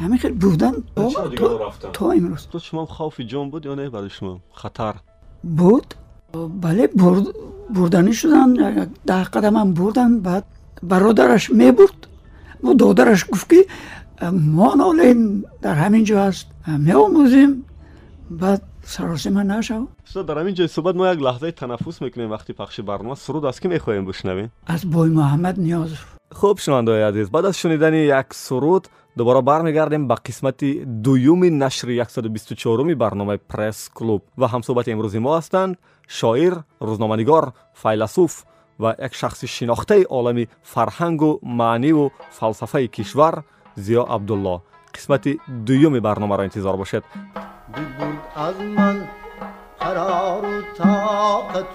همین 0.03 0.19
خیلی 0.19 0.35
بودن. 0.35 0.73
تا, 0.97 1.29
دیگه 1.29 1.37
تا؟ 1.37 1.73
تا 1.93 2.11
امروز. 2.11 2.47
تو 2.53 2.59
شما 2.59 2.87
خوف 2.87 3.21
جان 3.21 3.51
بود 3.51 3.67
یا 3.67 3.75
نه 3.75 3.91
برای 3.91 4.11
شما؟ 4.11 4.41
خطر. 4.53 4.95
بود. 5.43 5.95
بله 6.61 6.87
برد 6.87 7.27
بردنی 7.71 8.13
شدن. 8.13 8.55
ده 9.07 9.25
قدم 9.25 9.57
هم 9.57 9.75
بردن. 9.75 10.21
بعد 10.21 10.45
برادرش 10.83 11.51
می 11.51 11.73
برد 11.73 12.07
و 12.65 12.75
دادرش 12.75 13.25
گفت 13.33 13.51
که 13.51 13.67
ما 14.33 14.75
نالین 14.75 15.45
در 15.63 15.75
همین 15.75 16.05
جا 16.05 16.25
هست 16.25 16.47
می 16.67 16.93
آموزیم. 16.93 17.65
بعد 18.31 18.63
سراسیمه 18.83 19.43
نشو. 19.43 19.87
استاد 20.07 20.27
در 20.27 20.39
همین 20.39 20.55
جای 20.55 20.69
صحبت 20.69 20.95
ما 20.95 21.13
یک 21.13 21.23
لحظه 21.23 21.51
تنفس 21.51 22.03
می‌کنیم 22.03 22.31
وقتی 22.31 22.53
پخش 22.53 22.81
برنامه. 22.81 23.15
سرود 23.15 23.45
از 23.45 23.61
کی 23.61 23.69
می‌خوایم 23.69 24.05
بشنویم. 24.05 24.53
از 24.67 24.91
بای 24.91 25.11
محمد 25.11 25.61
نیاز. 25.61 25.89
خب 26.33 26.59
شنوندههای 26.61 27.03
عزیز 27.03 27.31
بعد 27.31 27.45
از 27.45 27.59
شنیدن 27.59 27.95
یک 27.95 28.27
سرود 28.31 28.89
دوباره 29.17 29.41
برمیگردیم 29.41 30.09
به 30.09 30.15
قسمت 30.15 30.65
دویوم 31.03 31.63
نشر 31.63 32.05
124 32.05 32.95
برنامه 32.95 33.37
پرس 33.37 33.91
کلوب. 33.95 34.23
و 34.39 34.47
همصحبت 34.47 34.89
امروزی 34.89 35.19
ما 35.19 35.39
هستند 35.39 35.79
شاعر 36.09 36.55
روزنامه‌نگار 36.81 37.53
فیلسوف 37.75 38.43
و 38.81 38.95
یک 38.99 39.15
شخص 39.15 39.45
شناخته 39.45 40.05
عالم 40.05 40.47
فرهنگ 40.63 41.23
و 41.23 41.39
معنی 41.43 41.93
و 41.93 42.11
فلسفه 42.31 42.87
کشور 42.87 43.43
زیا 43.75 44.03
عبدالله. 44.03 44.61
قسمت 44.95 45.29
دویوم 45.67 46.01
برنامه 46.01 46.37
را 46.37 46.43
انتظار 46.43 46.77
باشد 46.77 47.05
از 48.37 48.61
من 48.61 49.09
قرار 49.81 50.45
و 50.45 50.63
طاقت 50.79 51.67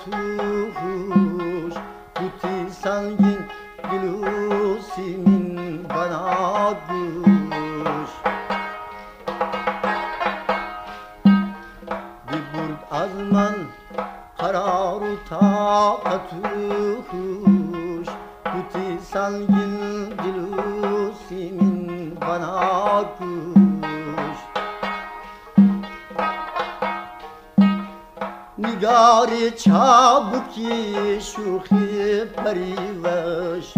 çabuki 29.56 31.20
şuhi 31.22 32.28
periveş 32.36 33.74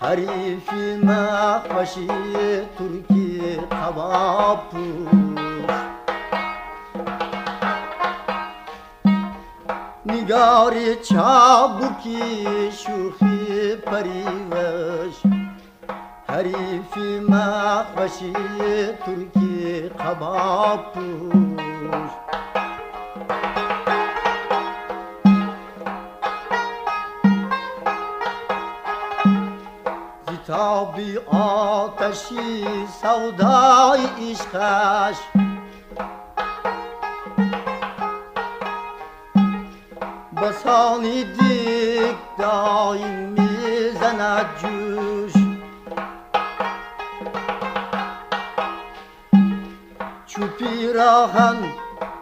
Harifime 0.00 1.14
haşi 1.68 2.06
Türki 2.78 3.60
kabapuş 3.70 5.10
Nigari 10.06 11.02
çabuki 11.04 12.18
şuhi 12.78 13.80
periveş 13.80 15.16
Harifime 16.26 17.36
haşi 17.96 18.32
Türki 19.04 19.90
kabapuş 19.98 21.49
آتشی 31.90 32.64
سودای 33.02 34.00
عشقش. 34.30 35.16
بسانی 40.42 41.24
دیگ 41.24 42.14
دایم 42.38 43.28
می‌زند 43.28 44.46
جوش. 44.62 45.32
چو 50.26 50.46
پیراهن 50.58 51.56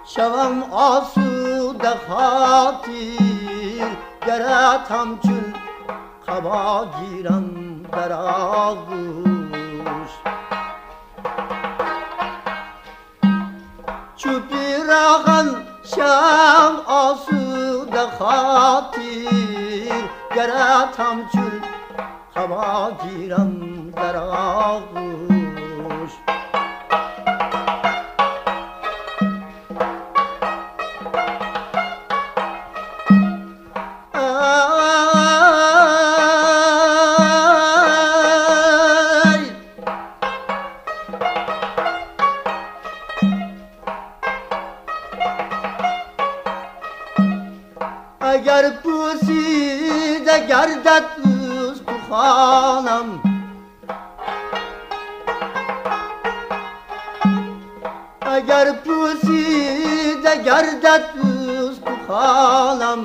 شوم 0.04 0.62
آسوده 0.72 1.90
خاطیر 2.08 3.88
گرت 4.26 4.90
همچون 4.90 5.54
قبا 6.28 6.86
گیرم 7.00 7.82
در 7.92 8.12
آغوش. 8.12 9.37
پیراهن 14.98 15.48
شم 15.82 16.76
آسوده 16.86 18.06
خاطیر 18.18 19.92
گرت 20.36 21.00
همچون 21.00 21.62
قبا 22.36 22.90
گیرم 23.02 23.90
در 23.90 24.16
balam 62.18 63.00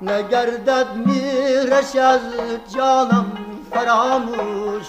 Ne 0.00 0.22
gerded 0.30 0.86
mirreş 1.06 1.94
ez 1.94 2.22
canam 2.74 3.26
feramuş. 3.70 4.86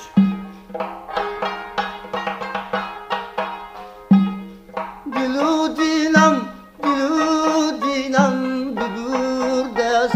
Gülü 5.06 5.78
dinam, 5.78 6.36
gülü 6.84 7.82
dinam 7.82 8.36
bübür 8.75 9.75
dest. 9.75 10.15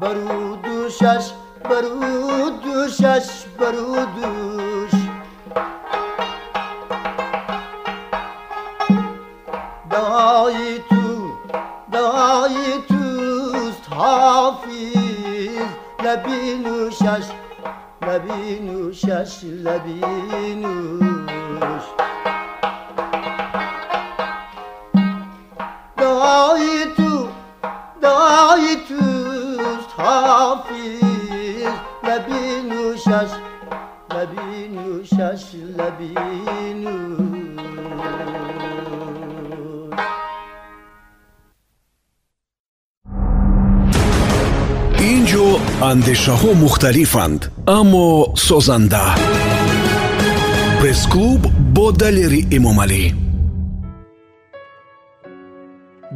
Baru 0.00 0.58
düşeş, 0.64 1.24
ile 19.46 19.80
binuş 19.84 20.66
Daitu, 25.98 27.28
daitu 28.02 29.04
hafiz 29.96 31.02
Lebinuşaş, 32.06 33.30
lebinuşaş, 34.14 35.42
lebinuş 35.78 37.26
Инҷо 45.12 45.46
андешаҳо 45.90 46.50
мухталифанд 46.64 47.40
аммо 47.78 48.08
созанда 48.46 49.04
пресс-клуб 50.96 51.42
бо 51.76 51.92
далери 51.92 52.40
эмомалӣ 52.56 53.02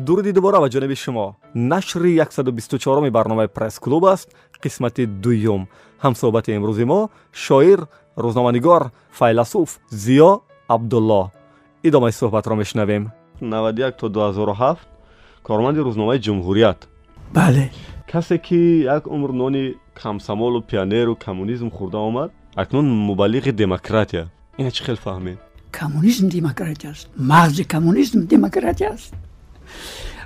дуруди 0.07 0.33
дубора 0.33 0.59
ба 0.61 0.69
ҷониби 0.69 0.97
шумо. 0.97 1.37
Нашри 1.55 2.17
124 2.17 3.11
барномаи 3.11 3.49
пресс-клуб 3.49 4.05
аст 4.05 4.29
қисмати 4.65 5.05
дуюм. 5.07 5.63
Ҳамсоҳбати 6.05 6.51
имрӯзи 6.59 6.85
мо 6.85 7.11
шоир 7.33 7.81
рӯзноманигор 8.17 8.83
файласуф 9.19 9.71
зиё 10.05 10.31
абдулло 10.69 11.31
идомаи 11.83 12.13
суҳбатро 12.13 12.55
мешунавем. 12.55 13.13
91 13.41 13.91
то 14.01 14.09
2007 14.09 14.77
корманди 15.43 15.81
рӯзномаи 15.81 16.19
ҷумҳурият. 16.27 16.89
Бале. 17.35 17.71
Касе 18.11 18.39
ки 18.39 18.61
як 18.97 19.07
умр 19.07 19.31
нони 19.33 19.75
камсамолу 20.03 20.63
пионеру 20.63 21.17
коммунизм 21.25 21.69
хӯрда 21.77 21.99
омад 22.09 22.31
акнун 22.57 22.87
мубаллиғи 23.09 23.53
демократия 23.53 24.31
اینا 24.61 24.71
چه 24.71 24.85
خیلی 24.85 24.99
فهمید؟ 24.99 25.39
کمونیسم 25.75 26.29
دیمکراتی 26.29 26.89
است. 26.89 27.07
مغز 27.19 27.61
کمونیسم 27.61 28.25
دیمکراتی 28.25 28.85
است. 28.85 29.13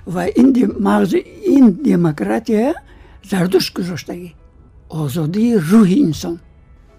و 0.06 0.18
این 0.18 0.52
دی 0.52 0.66
مغز 0.80 1.14
این 1.42 1.70
دیمکراتی 1.70 2.72
زردوش 3.22 3.72
گذاشتگی. 3.72 4.34
آزادی 4.88 5.54
روح 5.54 5.94
انسان. 6.04 6.40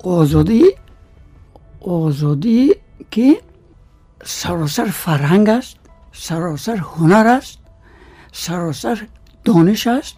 آزادی 0.04 0.64
آزادی 1.82 2.76
که 3.12 3.42
سراسر 4.24 4.86
فرهنگ 4.86 5.50
است 5.50 5.78
سراسر 6.14 6.76
هنر 6.76 7.28
است 7.28 7.60
سراسر 8.32 9.08
دانش 9.44 9.88
است 9.88 10.16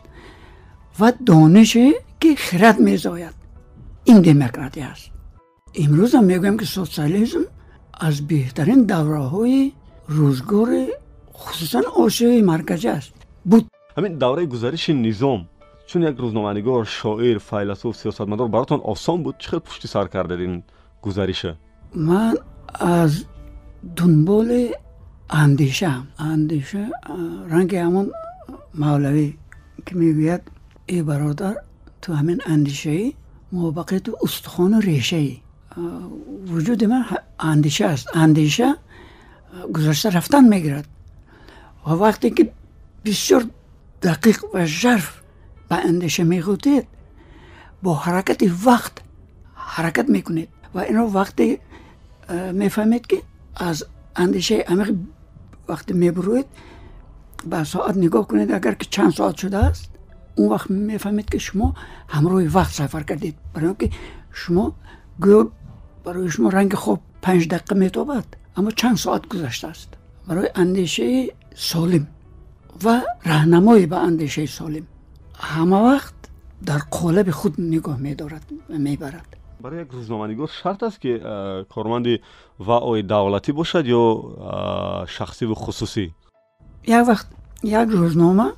و 0.99 1.13
دانشی 1.25 1.93
که 2.19 2.35
خرد 2.35 2.79
میزاید. 2.79 3.33
این 4.03 4.21
دیمکراتی 4.21 4.81
است. 4.81 5.16
امروز 5.75 6.15
هم 6.15 6.23
می‌گویم 6.23 6.57
که 6.57 6.65
سوسیالیزم 6.65 7.45
از 7.99 8.27
بهترین 8.27 8.83
دوره 8.83 9.19
های 9.19 9.71
روزگار 10.07 10.69
خصوصا 11.33 11.81
آشه 11.97 12.41
مرکزی 12.41 12.87
است. 12.87 13.13
بود. 13.45 13.65
همین 13.97 14.17
دوره 14.17 14.45
گزارش 14.45 14.89
نظام 14.89 15.49
چون 15.87 16.03
یک 16.03 16.17
روزنامه‌نگار 16.17 16.85
شاعر 16.85 17.37
فیلسوف 17.37 17.95
سیاستمدار 17.97 18.47
براتون 18.47 18.79
آسان 18.79 19.23
بود 19.23 19.35
چقدر 19.39 19.59
پشت 19.59 19.87
سر 19.87 20.07
کردید 20.07 20.63
گزارشه 21.01 21.55
من 21.95 22.33
از 22.79 23.23
دنبال 23.95 24.67
اندیشه 25.29 25.91
اندیشه 26.19 26.89
رنگ 27.49 27.75
همون 27.75 28.11
مولوی 28.73 29.33
که 29.85 29.95
می‌گوید 29.95 30.41
ای 30.85 31.03
برادر 31.03 31.55
تو 32.01 32.13
همین 32.13 32.41
اندیشه 32.45 32.89
ای 32.89 33.13
موبقیت 33.51 34.09
استخوان 34.23 34.81
ریشه 34.81 35.15
ای 35.15 35.37
وجود 36.47 36.83
من 36.83 37.05
اندیشه 37.39 37.85
است 37.85 38.17
اندیشه 38.17 38.75
گذشته 39.73 40.09
رفتن 40.09 40.43
می‌گیرد 40.43 40.87
و 41.87 41.89
وقتی 41.89 42.29
که 42.29 42.51
بسیار 43.05 43.45
دقیق 44.03 44.43
و 44.53 44.65
ژرف 44.65 45.21
به 45.69 45.75
اندیشه 45.75 46.23
میگوتید 46.23 46.87
با 47.83 47.93
حرکت 47.93 48.43
وقت 48.65 48.91
حرکت 49.55 50.09
می‌کنید 50.09 50.49
و 50.73 50.79
اینو 50.79 51.07
وقتی 51.07 51.59
می‌فهمید 52.53 53.07
که 53.07 53.21
از 53.55 53.85
اندیشه 54.15 54.55
عمیق 54.55 54.95
وقتی 55.67 55.93
میبروید 55.93 56.45
به 57.49 57.63
ساعت 57.63 57.97
نگاه 57.97 58.27
کنید 58.27 58.51
اگر 58.51 58.73
که 58.73 58.85
چند 58.89 59.11
ساعت 59.11 59.35
شده 59.35 59.57
است 59.57 59.91
اون 60.35 60.49
وقت 60.49 60.71
می‌فهمید 60.71 61.29
که 61.29 61.37
شما 61.37 61.75
همروی 62.07 62.47
وقت 62.47 62.73
سفر 62.73 63.03
کردید 63.03 63.35
برای 63.53 63.75
که 63.79 63.89
شما 64.31 64.75
گویا 65.21 65.51
برای 66.07 66.29
شما 66.29 66.49
رنگ 66.49 66.73
خوب 66.73 66.99
پنج 67.21 67.47
دقیقه 67.47 67.75
میتابد 67.75 68.25
اما 68.57 68.71
چند 68.71 68.97
ساعت 68.97 69.27
گذشته 69.27 69.67
است. 69.67 69.93
برای 70.27 70.49
اندیشه 70.55 71.27
سالم 71.55 72.07
و 72.83 73.01
رهنمایی 73.25 73.85
به 73.85 73.97
اندیشه 73.97 74.45
سالم. 74.45 74.87
همه 75.39 75.75
وقت 75.75 76.13
در 76.65 76.77
قالب 76.77 77.31
خود 77.31 77.61
نگاه 77.61 77.97
میدارد 77.97 78.45
و 78.69 78.77
می‌برد. 78.77 79.37
برای 79.61 79.81
یک 79.81 79.87
روزنامه‌نگار 79.91 80.49
شرط 80.63 80.83
است 80.83 81.01
که 81.01 81.19
کارمند 81.69 82.07
وعای 82.59 83.01
دولتی 83.01 83.51
باشد 83.51 83.85
یا 83.85 84.23
شخصی 85.07 85.45
و 85.45 85.53
خصوصی. 85.53 86.13
یک 86.83 87.07
وقت 87.07 87.27
یک 87.63 87.89
روزنامه 87.89 88.51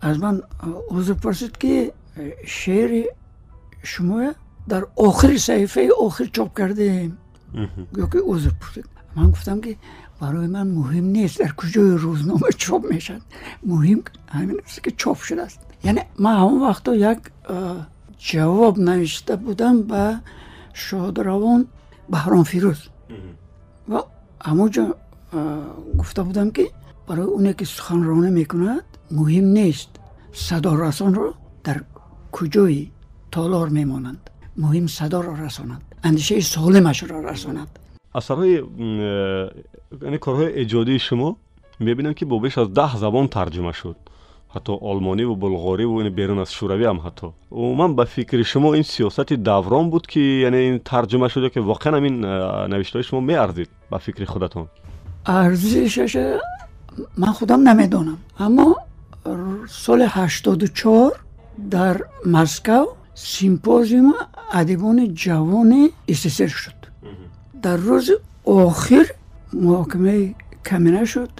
از 0.00 0.18
من 0.18 0.42
عذر 0.90 1.14
پرسید 1.14 1.58
که 1.58 1.92
شعر 2.46 3.04
شما 3.82 4.32
дар 4.66 4.82
охири 4.96 5.38
саҳифаи 5.38 5.90
охир 5.90 6.30
чоп 6.30 6.52
кардаем 6.52 7.18
Мгм. 7.52 7.82
гӯё 7.92 8.06
ки 8.12 8.18
узр 8.18 8.54
пурсид 8.60 8.86
ман 9.14 9.30
гуфтам 9.30 9.60
ки 9.60 9.78
барои 10.20 10.46
ман 10.46 10.68
муҳим 10.78 11.12
нест. 11.12 11.38
Дар 11.38 11.52
куҷои 11.54 11.96
рӯзнома 12.02 12.48
чоп 12.62 12.82
мешавад. 12.90 13.22
Муҳим 13.64 14.00
ҳамин 14.36 14.58
аст 14.66 14.80
ки 14.80 14.90
чоп 14.90 15.18
шудааст. 15.22 15.60
Яъне 15.82 16.06
ман 16.18 16.36
ҳамон 16.40 16.58
вақто 16.68 16.90
як 16.94 17.32
ҷавоб 18.28 18.76
навишта 18.78 19.36
будам 19.36 19.82
ба 19.82 20.20
шодравон 20.72 21.66
баҳромфирӯз 22.12 22.80
ва 23.88 24.00
ҳамонҷо 24.48 24.84
а, 25.32 25.38
гуфта 25.94 26.24
будам 26.24 26.50
ки 26.50 26.64
барои 27.08 27.28
оне 27.38 27.52
ки 27.54 27.64
суханронӣ 27.64 28.30
мекунад 28.30 28.84
муҳим 29.10 29.46
нест. 29.58 29.90
Садорасонро 30.46 31.34
дар 31.64 31.84
куҷои 32.36 32.92
толор 33.30 33.68
мемонанд 33.70 34.29
муҳим 34.63 34.87
садоро 34.97 35.31
расонанд 35.45 35.81
андешаи 36.07 36.41
солимашро 36.41 37.17
расонанд 37.31 37.69
асарҳои 38.19 38.55
м, 38.61 38.65
э, 38.99 39.49
яъне 40.07 40.17
корҳои 40.25 40.49
эҷодии 40.63 40.99
шумо 41.07 41.29
мебинам 41.79 42.13
ки 42.13 42.25
бо 42.25 42.39
беш 42.39 42.57
аз 42.57 42.67
даҳ 42.79 42.91
забон 43.03 43.25
тарҷума 43.37 43.73
шуд 43.81 43.97
ҳатто 44.53 44.73
олмониву 44.91 45.33
булғориву 45.43 45.95
ин 46.01 46.09
берун 46.19 46.39
аз 46.43 46.49
шӯравӣ 46.57 46.85
ҳам 46.91 46.99
ҳатто 47.05 47.27
умуман 47.51 47.91
ба 47.97 48.05
фикри 48.05 48.43
шумо 48.51 48.69
ин 48.79 48.83
сиёсати 48.93 49.35
даврон 49.49 49.85
буд 49.93 50.05
ки 50.11 50.21
яъне 50.47 50.59
ин 50.69 50.75
тарҷума 50.91 51.27
шуд 51.33 51.43
ё 51.47 51.49
ки 51.55 51.59
воқеан 51.71 51.93
ҳамин 51.97 52.15
э, 52.23 52.67
навиштаҳои 52.73 53.03
шумо 53.09 53.21
меарзид 53.31 53.69
ба 53.91 53.97
фикри 54.05 54.25
худатон 54.25 54.65
арзишаша 55.25 56.39
ман 57.17 57.33
худам 57.33 57.63
намедонам 57.63 58.19
аммо 58.45 58.67
р- 59.25 59.67
соли 59.83 60.05
ҳаштоду 60.17 60.65
чор 60.79 61.11
дар 61.57 61.95
москав 62.35 62.85
симпозиуми 63.15 64.13
ادیبان 64.52 65.14
جوان 65.14 65.90
استسر 66.08 66.46
شد. 66.46 66.74
در 67.62 67.76
روز 67.76 68.10
آخر 68.44 69.06
محاکمه 69.52 70.34
کمینه 70.66 71.04
شد. 71.04 71.30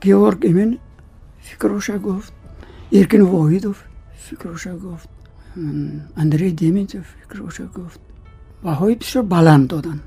گیورگ 0.00 0.46
ایمین 0.46 0.78
فکروشا 1.40 1.98
گفت. 1.98 2.32
ایرکن 2.90 3.20
واهیدوف 3.20 3.82
فکروشا 4.18 4.76
گفت. 4.76 5.08
اندری 6.16 6.52
دیمیتوف 6.52 7.06
فکروشا 7.22 7.66
گفت. 7.66 8.00
بهای 8.62 8.94
بسیار 8.94 9.24
بلند 9.24 9.68
دادن. 9.68 10.00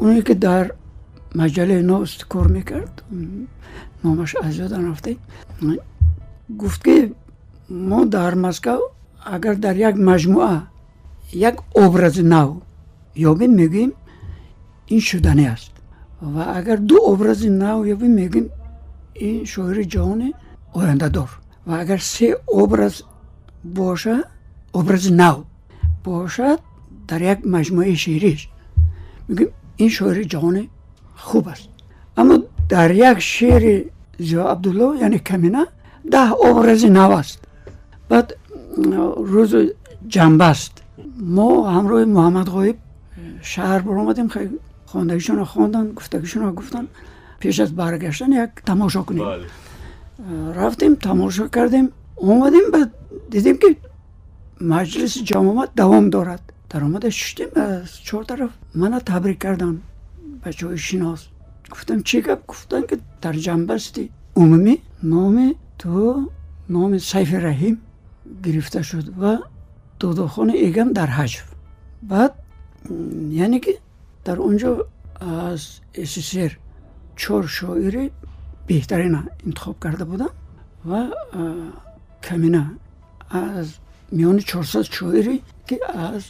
اونی 0.00 0.22
که 0.22 0.34
در 0.34 0.70
مجله 1.34 1.82
نوست 1.82 2.28
کار 2.28 2.46
می‌کرد. 2.46 3.02
نامش 4.04 4.36
از 4.42 4.56
یادن 4.56 4.90
رفته 4.90 5.16
گفت 6.58 6.84
که 6.84 7.10
ما 7.70 8.04
در 8.04 8.34
مسکو 8.34 8.78
اگر 9.26 9.54
در 9.54 9.76
یک 9.76 9.96
مجموعه 9.96 10.62
як 11.32 11.62
образи 11.74 12.22
нав 12.22 12.62
ёбем 13.16 13.52
мегӯем 13.56 13.92
ин 14.88 15.00
шудане 15.00 15.52
аст. 15.52 15.72
Ва 16.20 16.44
агар 16.58 16.78
ду 16.78 16.96
образи 17.12 17.48
нав 17.48 17.84
ёбем 17.84 18.12
мегӯем 18.14 18.48
ин 19.14 19.46
шоири 19.46 19.84
ҷаҳони 19.84 20.34
ояндадор. 20.74 21.40
Ва 21.66 21.80
агар 21.80 22.00
се 22.00 22.36
образ 22.46 23.04
боша 23.64 24.24
образи 24.72 25.12
нав 25.12 25.44
бошад 26.04 26.60
дар 27.08 27.20
як 27.20 27.38
маҷмӯаи 27.44 27.96
шеъриш 27.96 28.50
мегӯем 29.28 29.50
ин 29.78 29.90
шоири 29.90 30.24
ҷаҳони 30.32 30.68
хуб 31.16 31.46
аст. 31.48 31.68
Аммо 32.16 32.34
дар 32.68 32.90
як 32.90 33.20
шеъри 33.20 33.90
зиё 34.18 34.42
абдулло 34.52 34.94
яъне 34.94 35.18
камина 35.18 35.66
даҳ 36.14 36.28
образи 36.48 36.88
нав 36.90 37.10
аст. 37.20 37.38
Баъд 38.08 38.28
ما 41.18 41.70
همراه 41.70 42.04
محمد 42.04 42.46
غایب 42.46 42.76
شهر 43.42 43.78
بر 43.78 43.98
آمدیم 43.98 44.28
خیلی 44.28 44.58
خواندگیشون 44.86 45.36
رو 45.36 45.44
خواندن 45.44 45.92
گفتگیشون 45.92 46.42
رو 46.42 46.52
گفتن. 46.52 46.86
پیش 47.40 47.60
از 47.60 47.76
برگشتن 47.76 48.32
یک 48.32 48.50
تماشا 48.66 49.02
کنیم. 49.02 49.24
بله. 49.24 49.46
رفتیم 50.52 50.94
تماشا 50.94 51.48
کردیم 51.48 51.88
اومدیم 52.16 52.62
و 52.72 52.86
دیدیم 53.30 53.58
که 53.58 53.76
مجلس 54.60 55.18
جماعت 55.18 55.70
دوام 55.76 56.10
دارد. 56.10 56.52
در 56.70 56.84
آمده 56.84 57.10
شدیم 57.10 57.48
از 57.54 57.96
چهار 58.04 58.24
طرف 58.24 58.50
من 58.74 58.98
تبریک 58.98 59.38
کردن. 59.38 59.80
بچه 60.44 60.66
های 60.66 60.78
شناس. 60.78 61.26
گفتم 61.70 62.02
چی 62.02 62.22
گپ؟ 62.22 62.46
گفتن 62.46 62.82
که 62.86 62.98
در 63.20 63.32
جنبستی 63.32 64.10
عمومی 64.36 64.78
نام 65.02 65.54
تو 65.78 66.26
نام 66.68 66.98
سیف 66.98 67.34
رحیم 67.34 67.78
گرفته 68.44 68.82
شد 68.82 69.22
و 69.22 69.38
додохони 70.00 70.54
эгам 70.68 70.88
дар 70.98 71.10
ҳаҷв 71.18 71.46
баъд 72.12 72.32
яъне 73.44 73.58
ки 73.64 73.72
дар 74.26 74.38
он 74.48 74.54
ҷо 74.62 74.70
аз 75.20 75.62
ссср 76.10 76.52
чор 77.20 77.44
шоири 77.58 78.04
беҳтарина 78.68 79.20
интихоб 79.46 79.76
карда 79.84 80.04
будам 80.12 80.32
ва 80.90 81.00
камина 82.26 82.62
аз 83.30 83.66
миёни 84.16 84.42
чорсад 84.50 84.86
шоире 84.98 85.34
ки 85.68 85.76
аз 86.10 86.22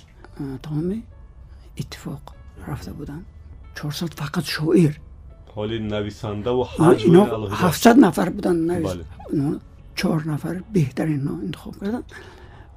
тамоми 0.65 0.99
иттифоқ 1.81 2.25
рафта 2.67 2.93
будам. 2.93 3.25
Чорсад 3.75 4.13
фақат 4.15 4.45
шоир. 4.45 5.01
Ҳоли 5.55 5.79
нависандаву 5.95 6.63
ино 7.07 7.23
ҳафтсад 7.63 7.97
нафар 7.97 8.31
буданд 8.37 8.61
чор 9.95 10.21
нафар 10.33 10.57
беҳтарин 10.75 11.23
интихоб 11.47 11.75
кардам 11.81 12.05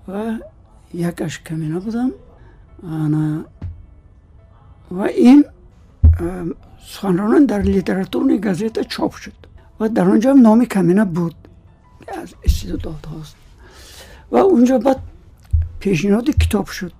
ва 0.07 0.39
якаш 0.93 1.37
камина 1.39 1.79
будам 1.79 2.11
ва 4.89 5.07
ин 5.11 5.43
суханронан 6.81 7.45
дар 7.47 7.63
литературни 7.63 8.37
газета 8.37 8.83
чоп 8.85 9.15
шуд. 9.15 9.47
Ва 9.79 9.89
дар 9.89 10.07
он 10.07 10.19
ҷоам 10.21 10.41
номи 10.41 10.67
камина 10.67 11.05
буд 11.05 11.35
аз 12.21 12.35
истидодотҳост 12.43 13.35
ва 14.31 14.41
унҷо 14.43 14.79
баъд 14.79 14.99
пешниҳоди 15.79 16.33
китоб 16.33 16.67
шуд. 16.69 16.93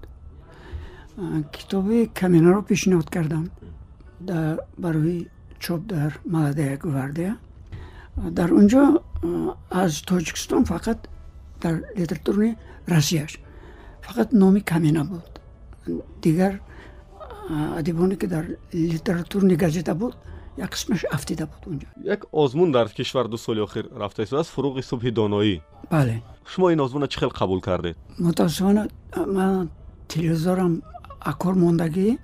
Китоби 1.52 2.10
каминаро 2.20 2.62
пешниҳод 2.62 3.10
кардам. 3.10 3.50
Барои 4.78 5.28
чоп 5.60 5.82
дар 5.86 6.20
маладая 6.26 6.78
гвардия. 6.78 7.38
Дар 8.18 8.50
он 8.54 8.68
ҷо 8.68 8.84
аз 9.70 10.02
тоҷикистон 10.02 10.64
фақат 10.66 11.00
дар 11.62 11.84
литературни 11.98 12.58
россияш 12.88 13.40
фақат 14.06 14.34
номи 14.34 14.62
камина 14.62 15.04
буд. 15.06 15.39
Дигар 16.22 16.60
адибоне 17.78 18.16
ки 18.16 18.28
дар 18.28 18.46
литературни 18.74 19.56
газета 19.56 19.96
буд 19.96 20.16
як 20.58 20.72
қисмаш 20.76 21.06
афтида 21.12 21.46
буд 21.46 21.63
унҷо 21.68 21.88
як 22.04 22.26
озмун 22.32 22.72
дар 22.72 22.89
кишвар 22.89 23.28
ду 23.28 23.38
соли 23.38 23.62
охир 23.62 23.89
рафта 23.96 24.24
истод 24.24 24.39
аст 24.39 24.52
фуруғи 24.56 24.82
субҳи 24.82 25.12
доноӣ. 25.12 25.62
Бале. 25.92 26.22
Шумо 26.46 26.72
ин 26.72 26.80
озмуна 26.80 27.08
чӣ 27.08 27.20
хел 27.20 27.30
қабул 27.30 27.62
кардед? 27.62 27.98
Мутаассифона 28.20 28.88
ман 29.28 29.70
телевизорам 30.08 30.82
акор 31.20 31.56
мондагӣ. 31.56 32.18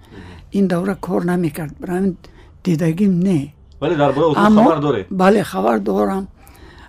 Ин 0.52 0.68
давра 0.68 0.96
кор 0.96 1.24
намекард. 1.24 1.74
Барои 1.80 2.16
дидагим 2.64 3.20
не. 3.20 3.56
Вале 3.80 3.96
дар 3.96 4.14
бораи 4.14 4.36
хабар 4.36 4.80
доред 4.80 5.08
бале 5.10 5.44
хабар 5.44 5.80
дорам 5.80 6.28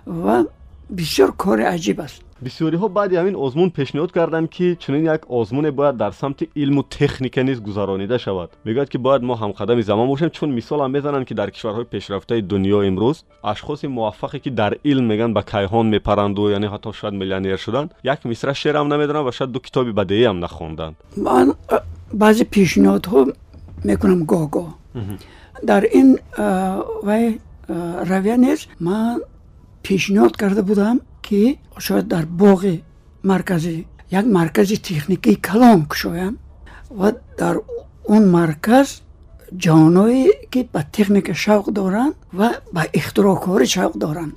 ва 0.05 0.45
бисёр 0.89 1.31
кори 1.33 1.63
аҷиб 1.63 1.99
аст 2.01 2.21
بسیاری 2.45 2.77
ها 2.77 2.87
بعد 2.87 3.13
همین 3.13 3.35
آزمون 3.35 3.69
پیشنهاد 3.69 4.11
کردند 4.11 4.49
که 4.49 4.75
چنین 4.79 5.05
یک 5.05 5.31
آزمون 5.31 5.71
باید 5.71 5.97
در 5.97 6.11
سمت 6.11 6.47
علم 6.55 6.77
و 6.77 6.83
تکنیک 6.89 7.37
نیز 7.37 7.61
گذرانیده 7.63 8.17
شود. 8.17 8.49
می‌گوید 8.65 8.89
که 8.89 8.97
باید 8.97 9.23
ما 9.23 9.35
هم 9.35 9.51
قدم 9.51 9.81
زمان 9.81 10.07
باشیم 10.07 10.29
چون 10.29 10.49
مثال 10.51 10.79
هم 10.79 10.91
می‌زنند 10.91 11.25
که 11.25 11.35
در 11.35 11.49
کشورهای 11.49 11.83
پیشرفته 11.83 12.41
دنیا 12.41 12.81
امروز 12.81 13.23
اشخاص 13.43 13.85
موفقی 13.85 14.39
که 14.39 14.49
در 14.49 14.77
علم 14.85 15.03
میگن 15.03 15.33
به 15.33 15.41
کیهان 15.41 15.85
میپرند 15.85 16.39
و 16.39 16.51
یعنی 16.51 16.65
حتی 16.65 16.93
شاید 16.93 17.13
میلیونر 17.13 17.55
شدن 17.55 17.89
یک 18.03 18.25
مصرع 18.25 18.53
شعر 18.53 18.77
هم 18.77 18.93
نمی‌دونن 18.93 19.27
و 19.27 19.31
شاید 19.31 19.51
دو 19.51 19.59
کتاب 19.59 20.01
بدی 20.01 20.25
هم 20.25 20.43
نخوندند 20.43 20.95
من 21.17 21.53
بعضی 22.13 22.43
پیشنهاد 22.43 23.05
ها 23.05 23.27
می‌کنم 23.83 24.25
گاگا 24.25 24.67
در 25.67 25.81
این 25.81 26.19
وای 27.03 27.39
رویه 28.05 28.57
من 28.79 29.21
پیشنهاد 29.83 30.35
کرده 30.37 30.61
بودم 30.61 30.99
که 31.23 31.57
خب 31.71 31.79
شاید 31.79 32.07
در 32.07 32.25
باغ 32.25 32.77
مرکزی 33.23 33.85
یک 34.11 34.25
مرکز 34.25 34.73
تکنیکی 34.73 35.35
کلام 35.35 35.85
کشویم 35.85 36.37
و 36.99 37.11
در 37.37 37.61
اون 38.03 38.23
مرکز 38.23 38.99
جوانایی 39.57 40.27
که 40.51 40.69
به 40.73 40.85
تکنیک 40.93 41.33
شوق 41.33 41.65
دارند 41.65 42.13
و 42.37 42.49
به 42.73 42.89
اختراکاری 42.93 43.67
شوق 43.67 43.93
دارند. 43.93 44.33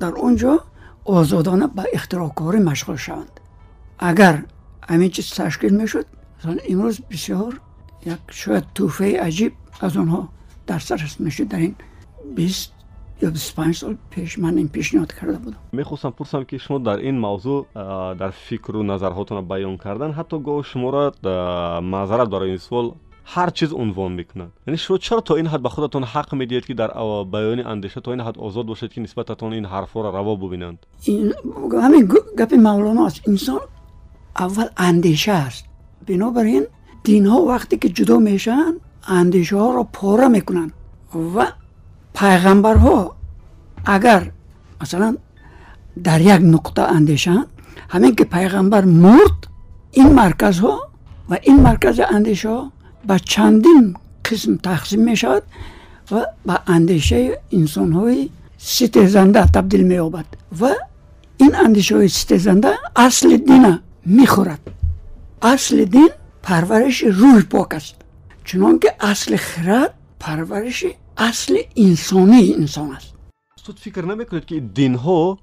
در 0.00 0.08
اونجا 0.08 0.64
آزادانه 1.04 1.66
به 1.66 1.84
اختراکاری 1.92 2.58
مشغول 2.58 2.96
شوند. 2.96 3.40
اگر 3.98 4.44
همین 4.88 5.10
چیز 5.10 5.30
تشکیل 5.30 5.76
می‌شد 5.76 6.06
مثلا 6.38 6.56
امروز 6.68 7.00
بسیار 7.00 7.60
یک 8.06 8.18
شاید 8.30 8.64
توفه 8.74 9.20
عجیب 9.20 9.52
از 9.80 9.96
آنها 9.96 10.28
در 10.66 10.78
سرس 10.78 11.20
می‌شد 11.20 11.48
در 11.48 11.58
این 11.58 11.74
20 12.34 12.72
یا 13.22 13.30
25 13.30 13.76
سال 13.76 13.96
پیش 14.10 14.38
من 14.38 14.58
این 14.58 14.68
پیشنهاد 14.68 15.12
کرده 15.12 15.38
بودم 15.38 15.56
می‌خواستم 15.72 16.10
پرسم 16.10 16.44
که 16.44 16.58
شما 16.58 16.78
در 16.78 16.96
این 16.96 17.18
موضوع 17.18 17.66
در 18.14 18.30
فکر 18.30 18.76
و 18.76 18.82
نظرهاتون 18.82 19.48
بیان 19.48 19.76
کردن 19.76 20.10
حتی 20.10 20.38
گاه 20.42 20.62
شما 20.62 20.90
را 20.90 21.12
معذرت 21.80 22.28
برای 22.28 22.48
این 22.48 22.58
سوال 22.58 22.92
هر 23.24 23.50
چیز 23.50 23.72
عنوان 23.72 24.12
می‌کنند 24.12 24.52
یعنی 24.66 24.78
شما 24.78 24.98
چرا 24.98 25.20
تا 25.20 25.34
این 25.34 25.46
حد 25.46 25.62
به 25.62 25.68
خودتون 25.68 26.04
حق 26.04 26.34
می‌دید 26.34 26.66
که 26.66 26.74
در 26.74 26.88
بیان 27.24 27.66
اندیشه 27.66 28.00
تا 28.00 28.10
این 28.10 28.20
حد 28.20 28.38
آزاد 28.38 28.66
باشید 28.66 28.92
که 28.92 29.00
نسبتتون 29.00 29.52
این 29.52 29.64
حرفا 29.64 30.00
را 30.00 30.10
روا 30.10 30.34
ببینند 30.36 30.86
این 31.04 31.32
همین 31.82 32.08
گپ 32.38 32.54
مولانا 32.54 33.06
است 33.06 33.28
انسان 33.28 33.60
اول 34.38 34.64
اندیشه 34.76 35.32
است 35.32 35.64
بنابراین 36.06 36.66
دین 37.04 37.26
ها 37.26 37.42
وقتی 37.42 37.78
که 37.78 37.88
جدا 37.88 38.18
میشن 38.18 38.72
اندیشه 39.08 39.56
ها 39.56 39.74
را 39.74 39.88
پاره 39.92 40.28
می‌کنن 40.28 40.72
و 41.36 41.46
пайғамбарҳо 42.18 42.96
агар 43.84 44.22
масалан 44.80 45.18
дар 45.96 46.20
як 46.20 46.40
нуқта 46.54 46.82
андешаанд 46.96 47.48
ҳамин 47.92 48.12
ки 48.18 48.24
пайғамбар 48.34 48.84
мурд 49.04 49.40
ин 50.00 50.08
марказҳо 50.20 50.74
ва 51.30 51.36
ин 51.50 51.58
маркази 51.68 52.04
андешаҳо 52.16 52.70
ба 53.08 53.16
чандин 53.32 53.84
қисм 54.26 54.52
тақсим 54.68 55.00
мешавад 55.10 55.44
ва 56.10 56.20
ба 56.48 56.56
андешаи 56.66 57.26
инсонҳои 57.58 58.30
ситезанда 58.58 59.42
табдил 59.54 59.84
меёбад 59.92 60.28
ва 60.60 60.72
ин 61.44 61.52
андешаҳои 61.66 62.08
ситезанда 62.08 62.70
асли 62.94 63.36
дина 63.50 63.72
мехӯрад. 64.18 64.62
Асли 65.40 65.84
дин 65.84 66.10
парвариши 66.42 67.06
рӯҳи 67.20 67.44
пок 67.54 67.70
аст 67.78 67.96
чунон 68.44 68.78
ки 68.82 68.88
асли 69.10 69.36
хирад 69.48 69.92
парвариши 70.24 70.90
اصل 71.20 71.58
انسانی 71.76 72.54
انسان 72.54 72.90
است. 72.92 73.14
استاد 73.58 73.76
فکر 73.76 74.04
نمی‌کنید 74.04 74.44
که 74.44 74.60
دین 74.60 74.94
ها 74.94 75.38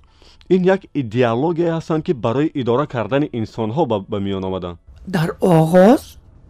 این 0.48 0.64
یک 0.64 0.90
ایدئولوژی 0.94 1.64
هستند 1.64 2.04
که 2.04 2.14
برای 2.14 2.50
اداره 2.56 2.86
کردن 2.86 3.24
انسان 3.34 3.70
ها 3.70 3.86
به 3.86 4.20
میان 4.20 4.44
آمدن. 4.44 4.76
در 5.12 5.32
آغاز 5.40 6.02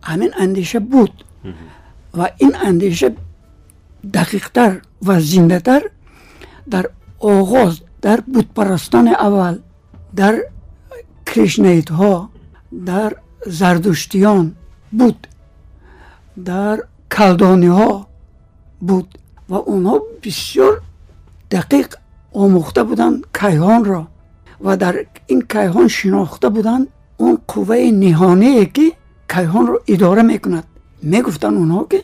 همین 0.03 0.31
اندیشه 0.37 0.79
بود. 0.79 1.23
و 2.17 2.29
این 2.37 2.55
اندیشه 2.55 3.15
دقیقتر 4.13 4.81
و 5.05 5.19
زندهتر 5.19 5.81
در 6.69 6.89
آغاز 7.19 7.81
در 8.01 8.19
بودپرستان 8.19 9.07
اول 9.07 9.59
در 10.15 10.41
کریشنیت 11.25 11.91
ها 11.91 12.29
در 12.85 13.15
زردشتیان 13.45 14.55
بود. 14.91 15.27
در 16.45 16.83
کلدانی 17.11 17.67
ها 17.67 18.07
буд 18.81 19.07
ва 19.49 19.59
онҳо 19.73 19.95
бисёр 20.21 20.73
дақиқ 21.51 21.89
омӯхта 22.43 22.81
буданд 22.89 23.17
кайҳонро 23.39 24.01
ва 24.65 24.73
дар 24.83 24.95
ин 25.33 25.41
кайҳон 25.53 25.87
шинохта 25.97 26.49
буданд 26.49 26.85
он 27.25 27.35
қувваи 27.51 27.91
ниҳоние 28.03 28.65
ки 28.75 28.85
кайҳонро 29.33 29.77
идора 29.93 30.23
мекунад. 30.33 30.65
Мегуфтанд 31.03 31.57
онҳо 31.63 31.83
ки 31.91 31.99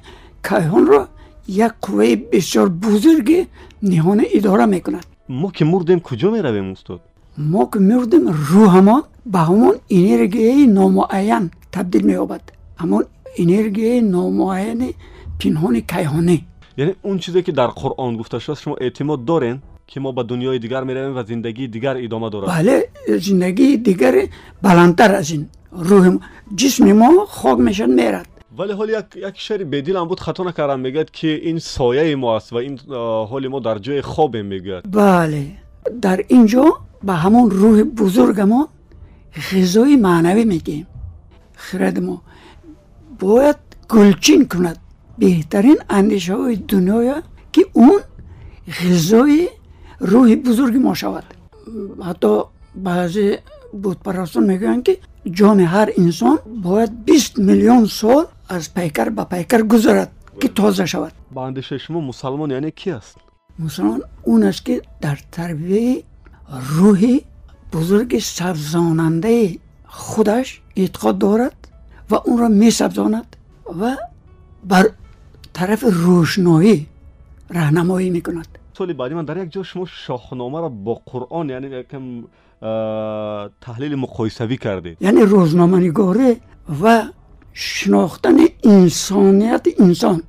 кайҳонро 0.49 1.01
як 1.47 1.73
қувваи 1.85 2.13
бисёр 2.31 2.67
бузурги 2.69 3.39
ниҳона 3.91 4.23
идора 4.37 4.65
мекунад. 4.75 5.05
Мо 5.27 5.49
ки 5.55 5.63
мурдем 5.63 5.99
куҷо 5.99 6.31
меравем 6.31 6.71
устод? 6.71 7.01
Мо 7.37 7.63
ки 7.71 7.79
мурдем 7.89 8.23
рӯҳамон 8.49 9.03
ба 9.33 9.39
ҳамон 9.49 9.75
энергияи 9.89 10.67
номуайян 10.79 11.51
табдил 11.71 12.03
меёбад. 12.09 12.43
Ҳамон 12.81 13.03
энергияи 13.43 14.01
номуайяни 14.15 14.89
пинҳони 15.39 15.81
кайҳонӣ 15.93 16.37
یعنی 16.77 16.95
اون 17.01 17.17
چیزی 17.19 17.41
که 17.41 17.51
در 17.51 17.67
قرآن 17.67 18.17
گفته 18.17 18.39
شده 18.39 18.55
شما 18.55 18.75
اعتماد 18.81 19.25
دارین 19.25 19.61
که 19.87 19.99
ما 19.99 20.11
به 20.11 20.23
دنیای 20.23 20.59
دیگر 20.59 20.83
می‌رویم 20.83 21.17
و 21.17 21.23
زندگی 21.23 21.67
دیگر 21.67 21.97
ادامه 21.97 22.29
داره. 22.29 22.47
بله 22.47 22.89
زندگی 23.19 23.77
دیگر 23.77 24.27
بلندتر 24.61 25.15
از 25.15 25.31
این. 25.31 25.49
روح 25.71 26.17
جسم 26.55 26.91
ما 26.91 27.25
خاک 27.25 27.59
میشن 27.59 27.89
میرد. 27.89 28.27
ولی 28.57 28.73
حال 28.73 28.89
یک 28.89 29.05
یک 29.15 29.33
شعر 29.35 29.63
بدیل 29.63 29.97
هم 29.97 30.07
بود 30.07 30.19
خطا 30.19 30.43
نکردم 30.43 30.79
میگد 30.79 31.11
که 31.11 31.27
این 31.27 31.59
سایه 31.59 32.15
ما 32.15 32.35
است 32.37 32.53
و 32.53 32.55
این 32.55 32.79
حال 33.29 33.47
ما 33.47 33.59
در 33.59 33.77
جای 33.77 34.01
خواب 34.01 34.37
میگد 34.37 34.83
بله 34.91 35.45
در 36.01 36.25
اینجا 36.27 36.65
به 37.03 37.13
همون 37.13 37.51
روح 37.51 37.83
بزرگ 37.83 38.39
ما 38.39 38.69
غذای 39.51 39.95
معنوی 39.95 40.45
میگیم. 40.45 40.87
خرد 41.55 41.99
ما 41.99 42.21
باید 43.19 43.55
گلچین 43.89 44.47
کند. 44.47 44.77
بهترین 45.17 45.77
اندیشه 45.89 46.35
های 46.35 46.55
دنیا 46.55 47.23
که 47.51 47.65
اون 47.73 47.99
غذای 48.81 49.49
روح 49.99 50.35
بزرگ 50.35 50.75
ما 50.77 50.93
شود 50.93 51.23
حتی 52.05 52.41
بعضی 52.75 53.37
بود 53.83 53.99
پرستان 53.99 54.43
می‌گوین 54.43 54.83
که 54.83 54.97
جان 55.31 55.59
هر 55.59 55.89
انسان 55.97 56.39
باید 56.63 57.05
20 57.05 57.39
میلیون 57.39 57.85
سال 57.85 58.25
از 58.49 58.73
پیکر 58.73 59.09
به 59.09 59.23
پیکر 59.23 59.61
گذرد 59.61 60.11
که 60.41 60.47
تازه 60.47 60.85
شود 60.85 61.11
با 61.31 61.47
اندیشه 61.47 61.77
شما 61.77 62.01
مسلمان 62.01 62.51
یعنی 62.51 62.71
کی 62.71 62.91
است؟ 62.91 63.17
مسلمان 63.59 64.01
اون 64.23 64.43
است 64.43 64.65
که 64.65 64.81
در 65.01 65.19
تربیه 65.31 66.03
روح 66.69 67.17
بزرگ 67.73 68.19
سبزاننده 68.19 69.57
خودش 69.85 70.61
اعتقاد 70.75 71.17
دارد 71.17 71.67
و 72.09 72.15
اون 72.15 72.37
را 72.37 72.47
می 72.47 72.71
سبزاند 72.71 73.35
و 73.81 73.97
بر 74.67 74.89
طرف 75.53 75.83
روشنایی 75.83 76.87
راهنمایی 77.49 78.09
می‌کند. 78.09 78.47
سوال 78.77 78.93
بعدی 78.93 79.13
من 79.13 79.25
در 79.25 79.37
یک 79.43 79.51
جا 79.51 79.63
شما 79.63 79.85
شاهنامه 79.85 80.59
را 80.59 80.69
با 80.69 81.01
قرآن 81.05 81.49
یعنی 81.49 81.67
یکم 81.67 82.23
تحلیل 83.61 83.95
مقایسوی 83.95 84.57
کردید 84.57 84.97
یعنی 85.01 85.21
روزنامه 85.21 85.77
نگاری 85.77 86.37
و 86.83 87.03
شناختن 87.53 88.37
انسانیت 88.63 89.67
انسان 89.79 90.23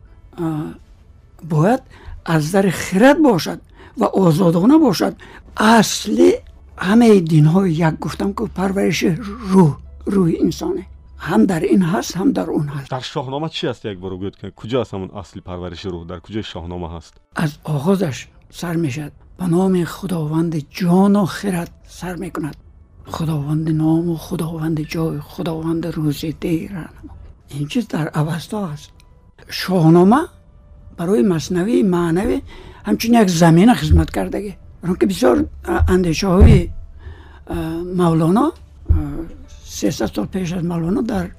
باید 1.48 1.80
از 2.24 2.52
در 2.52 2.70
خرد 2.70 3.22
باشد 3.22 3.60
و 3.98 4.04
آزادانه 4.04 4.78
باشد. 4.78 5.14
اصل 5.56 6.30
همه 6.78 7.20
دین 7.20 7.44
های 7.44 7.72
یک 7.72 7.98
گفتم 8.00 8.32
که 8.32 8.44
پرورش 8.54 9.04
روح 9.48 9.76
روح 10.06 10.32
انسانه. 10.40 10.86
هم 11.24 11.46
در 11.46 11.60
این 11.60 11.82
هست 11.82 12.16
هم 12.16 12.32
در 12.32 12.50
اون 12.50 12.68
هست. 12.68 12.90
در 12.90 13.00
شاهنامه 13.00 13.48
چی 13.48 13.66
هست 13.66 13.84
یک 13.84 13.98
بار 13.98 14.16
گوید 14.16 14.36
که 14.36 14.50
کجا 14.50 14.80
هست 14.80 14.94
همون 14.94 15.10
اصل 15.10 15.40
پرورش 15.40 15.86
روح؟ 15.86 16.06
در 16.06 16.18
کجا 16.18 16.42
شاهنامه 16.42 16.96
هست؟ 16.96 17.14
از 17.36 17.58
آغازش 17.64 18.26
سر 18.50 18.76
می‌شد. 18.76 19.12
به 19.38 19.46
نام 19.46 19.84
خداوند 19.84 20.70
جان 20.70 21.16
و 21.16 21.24
خرد 21.24 21.70
سر 21.88 22.14
می‌کند. 22.16 22.56
خداوند 23.06 23.70
نام 23.70 24.10
و 24.10 24.16
خداوند 24.16 24.80
جای 24.80 25.20
خداوند 25.20 25.86
روزی 25.86 26.32
دیر 26.32 26.88
این 27.48 27.68
چیز 27.68 27.88
در 27.88 28.18
اوستا 28.18 28.66
هست. 28.66 28.90
شاهنامه 29.50 30.16
برای 30.96 31.22
مصنوی 31.22 31.82
معنوی 31.82 32.42
همچنین 32.84 33.22
یک 33.22 33.30
زمینه 33.30 33.74
خدمت 33.74 34.10
کردگی 34.10 34.56
که. 35.00 35.06
بسیار 35.06 35.46
اندیشه 35.88 36.26
های 36.26 36.68
مولانا 37.96 38.52
300 39.74 40.06
سال 40.06 40.26
پیش 40.26 40.52
از 40.52 40.64
مولانا 40.64 41.00
در 41.00 41.30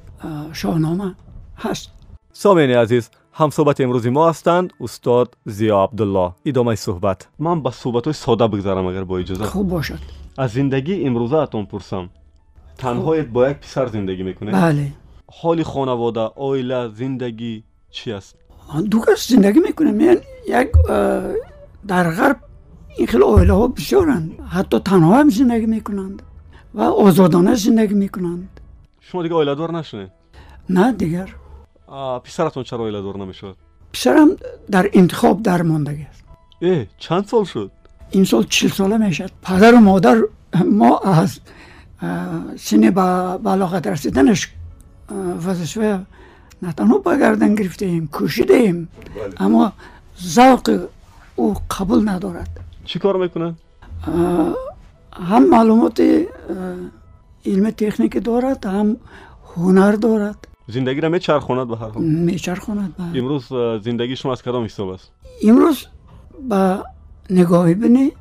شاهنامه 0.53 1.15
هست. 1.57 1.89
سامین 2.33 2.69
عزیز 2.69 3.09
هم 3.33 3.49
صحبت 3.49 3.81
امروزی 3.81 4.09
ما 4.09 4.29
هستند 4.29 4.73
استاد 4.81 5.38
زیا 5.45 5.83
عبدالله. 5.83 6.31
ادامه 6.45 6.75
صحبت. 6.75 7.27
من 7.39 7.61
با 7.61 7.71
صحبت 7.71 8.05
های 8.05 8.13
ساده 8.13 8.47
بگذارم 8.47 8.86
اگر 8.86 9.03
با 9.03 9.17
اجازه. 9.17 9.43
خوب 9.43 9.69
باشد. 9.69 9.99
از 10.38 10.51
زندگی 10.51 11.03
امروزه 11.03 11.36
اتون 11.36 11.65
پرسم. 11.65 12.09
تنهایت 12.77 13.25
خب. 13.25 13.31
با 13.31 13.49
یک 13.49 13.57
پسر 13.57 13.88
زندگی 13.88 14.23
می‌کنه 14.23 14.51
بله. 14.51 14.91
حال 15.41 15.63
خانواده 15.63 16.19
آیله 16.19 16.89
زندگی 16.93 17.63
چی 17.91 18.11
است؟ 18.11 18.36
دو 18.91 18.99
کس 18.99 19.27
زندگی 19.27 19.59
می‌کنم. 19.59 19.91
من 19.91 20.03
یعنی 20.03 20.19
یک 20.47 20.71
در 21.88 22.11
غرب 22.11 22.38
این 22.97 23.07
خیلی 23.07 23.23
آیلا 23.23 23.55
ها 23.55 23.67
بسیارند 23.67 24.31
حتی 24.49 24.79
تنها 24.79 25.19
هم 25.19 25.29
زندگی 25.29 25.65
می‌کنند. 25.65 26.21
و 26.76 26.82
آزادانه 26.82 27.55
زندگی 27.55 27.93
می‌کنند. 27.93 28.59
شما 29.01 29.23
دیگه 29.23 29.36
آیله 29.36 29.55
دار 29.55 29.71
نه 30.69 30.91
دیگر. 30.91 31.30
پسرتون 32.23 32.63
چرا 32.63 32.80
آیله 32.80 33.01
دار 33.01 33.17
نمی‌شد؟ 33.17 33.55
پسرم 33.93 34.30
در 34.71 34.89
انتخاب 34.93 35.43
در 35.43 35.61
ماندگی 35.61 36.03
است. 36.03 36.23
ای 36.61 36.88
چند 36.97 37.26
سال 37.26 37.43
شد؟ 37.43 37.71
این 38.11 38.26
سال 38.26 38.43
چل 38.43 38.67
ساله 38.67 38.97
می‌شد. 38.97 39.32
پدر 39.41 39.76
و 39.76 39.78
مادر 39.78 40.21
ما 40.71 40.99
از 40.99 41.39
سینه 42.57 42.91
با 42.91 43.38
بلاغت 43.38 43.88
رسیدنش 43.88 44.53
دانش 45.09 45.78
نه 46.61 46.73
تنها 46.78 46.97
با 46.97 47.15
گرفته 47.15 47.86
ایم 47.86 48.09
کشیده 48.13 48.53
ایم 48.53 48.89
بله. 49.15 49.41
اما 49.41 49.73
ذوق 50.23 50.88
او 51.36 51.55
قبول 51.80 52.09
ندارد. 52.09 52.59
چی 52.86 52.99
کار 52.99 53.17
می‌کنه؟ 53.17 53.55
هم 55.16 55.49
معلومات 55.49 56.01
علم 57.45 57.70
تکنیک 57.70 58.24
دارد 58.24 58.66
هم 58.66 58.97
هنر 59.55 59.91
دارد. 59.91 60.47
زندگی 60.68 61.01
را 61.01 61.09
میچرخوند 61.09 61.68
به 61.68 61.78
هر 61.78 61.89
حال؟ 61.89 62.03
میچرخوند 62.03 62.93
به 62.97 63.20
امروز 63.20 63.47
زندگی 63.84 64.16
شما 64.16 64.32
از 64.32 64.43
کدام 64.43 64.63
حساب 64.63 64.89
است؟ 64.89 65.11
امروز 65.43 65.86
با 66.49 66.84
نگاهی 67.30 67.74
بینی 67.74 68.11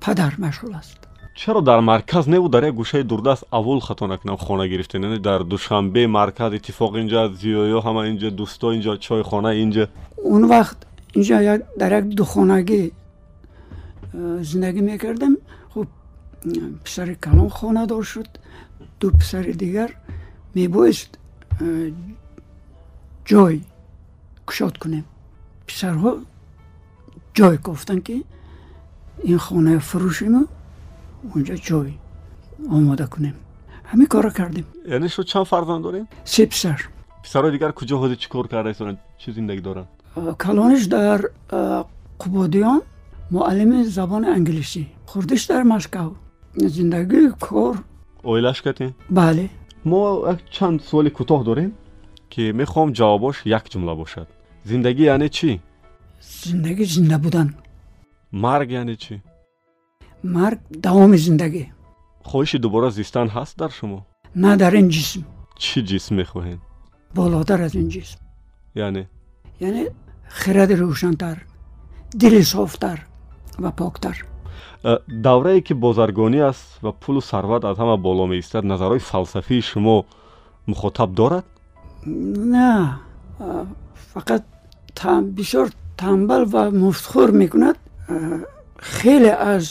پدر 0.00 0.32
مشغول 0.38 0.74
است. 0.74 0.96
چرا 1.34 1.60
در 1.60 1.80
مرکز 1.80 2.28
نه 2.28 2.38
و 2.38 2.48
در 2.48 2.68
یک 2.68 2.74
گوشه 2.74 3.02
دوردست 3.02 3.44
اول 3.52 3.78
خطا 3.78 4.06
نکنم 4.06 4.36
خانه 4.36 4.68
گرفتین؟ 4.68 5.04
نه 5.04 5.18
در 5.18 5.38
دوشنبه 5.38 6.06
مرکز 6.06 6.52
اتفاق 6.52 6.94
اینجا 6.94 7.28
زیویو 7.28 7.80
همه 7.80 7.96
اینجا 7.96 8.30
دوستا 8.30 8.70
اینجا 8.70 8.96
چای 8.96 9.22
خانه 9.22 9.48
اینجا. 9.48 9.88
اون 10.16 10.44
وقت 10.44 10.76
اینجا 11.14 11.56
در 11.56 11.98
یک 11.98 12.04
دو 12.04 12.24
خانگی 12.24 12.92
زندگی 14.40 14.80
می‌کردم 14.80 15.36
писари 16.83 17.15
калон 17.15 17.49
хонадор 17.49 18.03
шуд 18.05 18.29
ду 18.99 19.11
писари 19.11 19.53
дигар 19.53 19.89
мебоист 20.55 21.19
ҷой 23.29 23.55
кушод 24.47 24.77
кунем 24.77 25.05
писарҳо 25.67 26.11
ҷой 27.37 27.57
кофтанд 27.57 28.03
ки 28.07 28.17
ин 29.31 29.39
хонаи 29.45 29.79
фурӯшиму 29.89 30.41
онҷа 31.35 31.55
ҷой 31.67 31.89
омода 32.75 33.07
кунем 33.13 33.35
ҳамин 33.91 34.07
кора 34.13 34.31
кардем 34.39 34.65
яъне 34.95 35.07
шумо 35.09 35.25
чанд 35.31 35.47
фарзанд 35.51 35.81
дорем 35.83 36.05
се 36.25 36.43
писар 36.53 36.79
писарҳои 37.23 37.51
дигар 37.55 37.71
куҷо 37.79 37.95
ҳозир 38.01 38.17
чӣ 38.23 38.27
кор 38.33 38.47
кардаистонанд 38.53 38.99
чӣ 39.21 39.29
зиндагӣ 39.37 39.61
доранд 39.67 39.89
калониш 40.43 40.83
дар 40.95 41.19
қубодиён 42.21 42.81
муаллими 43.35 43.79
забони 43.97 44.27
англисӣ 44.37 44.83
хурдиш 45.09 45.47
дар 45.51 45.63
москав 45.73 46.09
زندگی 46.54 47.28
کار 47.40 47.84
اویلش 48.22 48.62
کردین؟ 48.62 48.94
بله 49.10 49.50
ما 49.84 50.34
چند 50.50 50.80
سوال 50.80 51.08
کوتاه 51.08 51.44
داریم 51.44 51.72
که 52.30 52.52
می‌خوام 52.52 52.92
جوابش 52.92 53.42
یک 53.46 53.70
جمله 53.70 53.94
باشد 53.94 54.26
زندگی 54.64 55.02
یعنی 55.02 55.28
چی؟ 55.28 55.60
زندگی 56.20 56.84
زنده 56.84 57.18
بودن 57.18 57.54
مرگ 58.32 58.70
یعنی 58.70 58.96
چی؟ 58.96 59.22
مرگ 60.24 60.58
دوام 60.82 61.16
زندگی 61.16 61.66
خواهش 62.22 62.54
دوباره 62.54 62.90
زیستان 62.90 63.28
هست 63.28 63.58
در 63.58 63.68
شما؟ 63.68 64.06
نه 64.36 64.56
در 64.56 64.70
این 64.70 64.88
جسم 64.88 65.24
چی 65.58 65.82
جسم 65.82 66.14
می‌خواهیم؟ 66.14 66.62
بالاتر 67.14 67.62
از 67.62 67.74
این 67.74 67.88
جسم 67.88 68.18
یعنی؟ 68.74 69.06
یعنی 69.60 69.84
خرد 70.28 70.72
روشنتر 70.72 71.42
دل 72.20 72.42
صافتر 72.42 72.98
و 73.58 73.70
پاکتر 73.70 74.24
даврае 75.08 75.60
ки 75.60 75.72
бозаргонӣ 75.74 76.40
аст 76.50 76.82
ва 76.82 76.92
пулу 76.92 77.20
сарват 77.20 77.64
аз 77.64 77.76
ҳама 77.78 77.96
боло 77.96 78.26
меистад 78.26 78.64
назарҳои 78.64 78.98
фалсафии 78.98 79.62
шумо 79.62 80.04
мухотаб 80.66 81.10
дорад 81.14 81.44
на 82.06 83.00
фақат 84.14 84.44
бисёр 85.22 85.66
танбал 85.96 86.44
ва 86.44 86.70
муфтхӯр 86.70 87.30
мекунад 87.32 87.76
хеле 88.80 89.32
аз 89.54 89.64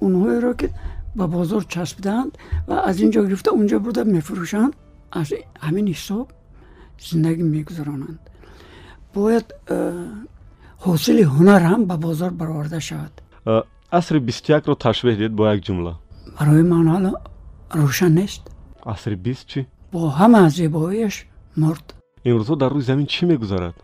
онҳоеро 0.00 0.52
ки 0.60 0.68
ба 1.14 1.26
бозор 1.26 1.62
часпидаанд 1.74 2.32
ва 2.68 2.76
аз 2.88 2.96
ин 3.00 3.10
ҷо 3.12 3.20
гирифта 3.26 3.50
он 3.52 3.66
ҷо 3.70 3.78
бурда 3.84 4.02
мефурӯшанд 4.04 4.72
аз 5.10 5.28
ҳамин 5.66 5.86
ҳисоб 5.94 6.26
зиндагӣ 7.08 7.44
мегузаронанд 7.56 8.20
бояд 9.14 9.46
ҳосили 10.84 11.24
ҳунар 11.34 11.62
ҳам 11.70 11.82
ба 11.90 11.96
бозор 12.06 12.30
бароварда 12.40 12.80
шавад 12.88 13.14
асри 13.90 14.18
бистуякро 14.28 14.74
ташбеҳ 14.84 15.16
диҳед 15.18 15.32
бо 15.38 15.42
як 15.54 15.60
ҷумла. 15.66 15.92
Барои 16.38 16.62
ман 16.72 16.86
ҳало 16.94 17.12
рӯшан 17.78 18.12
нест. 18.20 18.42
Асри 18.92 19.16
бист 19.26 19.44
чӣ? 19.50 19.60
Бо 19.92 20.00
ҳама 20.18 20.42
зебоиаш 20.58 21.16
мурд. 21.62 21.86
Имрӯзҳо 22.28 22.54
дар 22.62 22.70
рӯи 22.74 22.84
замин 22.90 23.06
чӣ 23.14 23.22
мегузарад? 23.32 23.76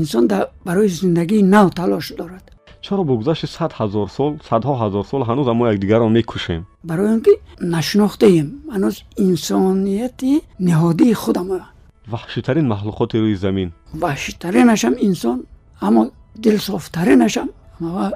Инсон 0.00 0.24
барои 0.66 0.88
зиндагии 0.88 1.42
нав 1.54 1.66
талош 1.78 2.06
дорад. 2.20 2.44
Чаро 2.84 3.02
бо 3.04 3.12
гузашти 3.20 3.46
сад 3.56 3.72
ҳазор 3.80 4.08
сол 4.16 4.32
садҳо 4.48 4.74
ҳазор 4.82 5.04
сол 5.10 5.22
ҳанӯз 5.28 5.46
аммо 5.52 5.64
якдигарро 5.72 6.08
мекушем? 6.08 6.62
Барои 6.90 7.10
он 7.14 7.20
ки 7.26 7.32
нашинохтаем 7.76 8.48
ҳанӯз 8.74 8.94
инсонияти 9.28 10.32
ниҳодии 10.66 11.14
худамон 11.22 11.62
ваҳшитарин 12.12 12.66
маҳлуқоти 12.72 13.16
рӯи 13.24 13.36
замин. 13.44 13.68
Ваҳшитаринашам 14.02 14.94
инсон 15.08 15.38
аммо 15.86 16.02
дилсофтаринашам 16.42 17.48
ва 17.94 18.06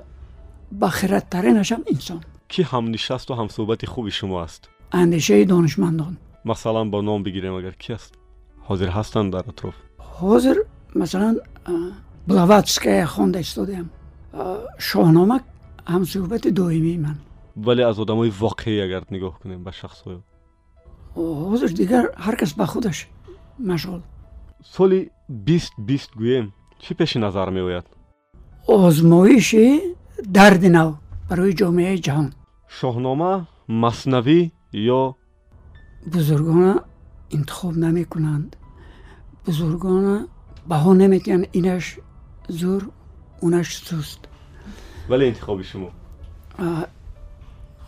بخیرت 0.80 1.30
ترینش 1.30 1.72
هم 1.72 1.82
انسان 1.86 2.20
کی 2.48 2.62
هم 2.62 2.88
نشست 2.88 3.30
و 3.30 3.34
هم 3.34 3.48
صحبت 3.48 3.86
خوبی 3.86 4.10
شما 4.10 4.42
است؟ 4.42 4.68
اندیشه 4.92 5.44
دانشمندان 5.44 6.16
مثلا 6.44 6.84
با 6.84 7.00
نام 7.00 7.22
بگیریم 7.22 7.52
اگر 7.52 7.70
کی 7.70 7.92
است؟ 7.92 8.14
حاضر 8.60 8.88
هستند 8.88 9.32
در 9.32 9.38
اطراف؟ 9.38 9.74
حاضر 9.98 10.54
مثلا 10.94 11.36
بلاواتسکای 12.28 13.04
خونده 13.04 13.38
استوده 13.38 13.76
هم 13.76 13.90
شانومک 14.78 15.42
هم 15.86 16.04
صحبت 16.04 16.48
دویمی 16.48 16.96
من 16.96 17.16
ولی 17.56 17.82
از 17.82 18.00
آدم 18.00 18.16
های 18.16 18.32
واقعی 18.40 18.80
اگر 18.80 19.02
نگاه 19.10 19.38
کنیم 19.38 19.64
به 19.64 19.70
شخص 19.70 20.00
های 20.00 20.16
حاضر 21.14 21.66
دیگر 21.66 22.08
هرکس 22.16 22.54
به 22.54 22.66
خودش 22.66 23.06
مشغول 23.58 24.00
سالی 24.64 25.10
بیست 25.28 25.72
بیست 25.78 26.10
گویم 26.14 26.54
چی 26.78 26.94
پیش 26.94 27.16
نظر 27.16 27.50
می 27.50 27.60
آید؟ 27.60 27.84
آزمایشی 28.68 29.80
درد 30.32 30.64
نو 30.64 30.94
برای 31.28 31.52
جامعه 31.52 31.98
جهان. 31.98 32.32
شاهنامه 32.68 33.46
مصنوی 33.68 34.50
یا 34.72 35.16
بزرگان 36.14 36.80
انتخاب 37.30 37.76
نمی 37.78 38.04
کنند 38.04 38.56
بزرگان 39.46 40.28
بها 40.68 40.94
نمیتین 40.94 41.46
اینش 41.52 41.98
زور 42.48 42.88
اونش 43.40 43.76
سوست. 43.76 44.18
ولی 45.08 45.26
انتخاب 45.26 45.62
شما. 45.62 45.90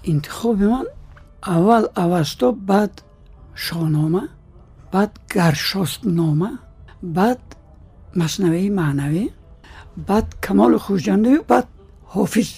انتخاب 0.05 0.63
من 0.63 0.85
اول 1.47 1.87
اوستا 1.97 2.53
بعد 2.53 3.03
شاهنامه 3.55 4.29
بعد 4.93 5.19
گرشاست 5.35 6.07
نامه 6.07 6.59
بعد 7.03 7.39
مصنوی 8.17 8.71
معنوی 8.71 9.31
بعد 10.07 10.35
کمال 10.43 10.79
خوشجنده 10.79 11.39
بعد 11.49 11.67
ҳофиз 12.15 12.51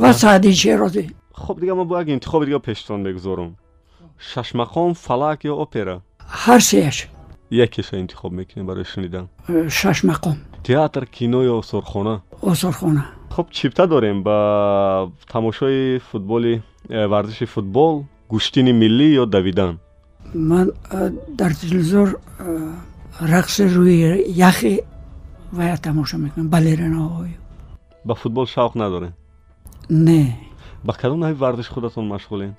ва 0.00 0.10
саъди 0.20 0.52
шерозӣ 0.62 1.04
хуб 1.34 1.60
дига 1.60 1.74
ман 1.74 1.86
бо 1.88 1.98
як 1.98 2.08
интихоби 2.08 2.46
дига 2.46 2.60
пештон 2.60 3.02
мегузорам. 3.02 3.56
Шашмақом 4.18 4.94
фалак 4.94 5.44
ё 5.44 5.54
опера? 5.64 6.02
Ҳар 6.42 6.60
сеяш. 6.60 7.08
Якеша 7.50 7.98
интихоб 8.00 8.32
мекунем 8.32 8.66
барои 8.66 8.84
шунидан 8.84 9.28
э, 9.48 9.68
шашмақом 9.68 10.36
театр 10.66 11.06
кино 11.06 11.42
ё 11.42 11.58
осорхона? 11.58 12.22
Осорхона. 12.42 13.06
Хуб 13.30 13.50
чипта 13.50 13.86
дорем 13.86 14.22
ба 14.22 15.10
тамошои 15.30 15.98
футболи 16.10 16.62
э, 16.88 17.06
варзиши 17.06 17.46
футбол 17.46 18.06
гӯштини 18.30 18.72
миллӣ 18.72 19.08
ё 19.22 19.26
давидан? 19.26 19.80
Ман 20.34 20.72
э, 20.90 21.10
дар 21.28 21.54
телевизор 21.54 22.18
рақси 23.20 23.62
рӯи 23.74 24.24
яхи 24.50 24.82
ва 25.52 25.76
тамоша 25.76 26.16
мекунам 26.18 26.48
балеринаҳои 26.48 27.43
به 28.06 28.14
فوتبال 28.14 28.46
شوق 28.46 28.76
ندارین 28.76 29.12
نه. 29.90 30.36
با 30.84 30.92
کدام 30.92 31.24
نوع 31.24 31.32
ورزش 31.32 31.68
خودتون 31.68 32.04
مشغولین؟ 32.04 32.52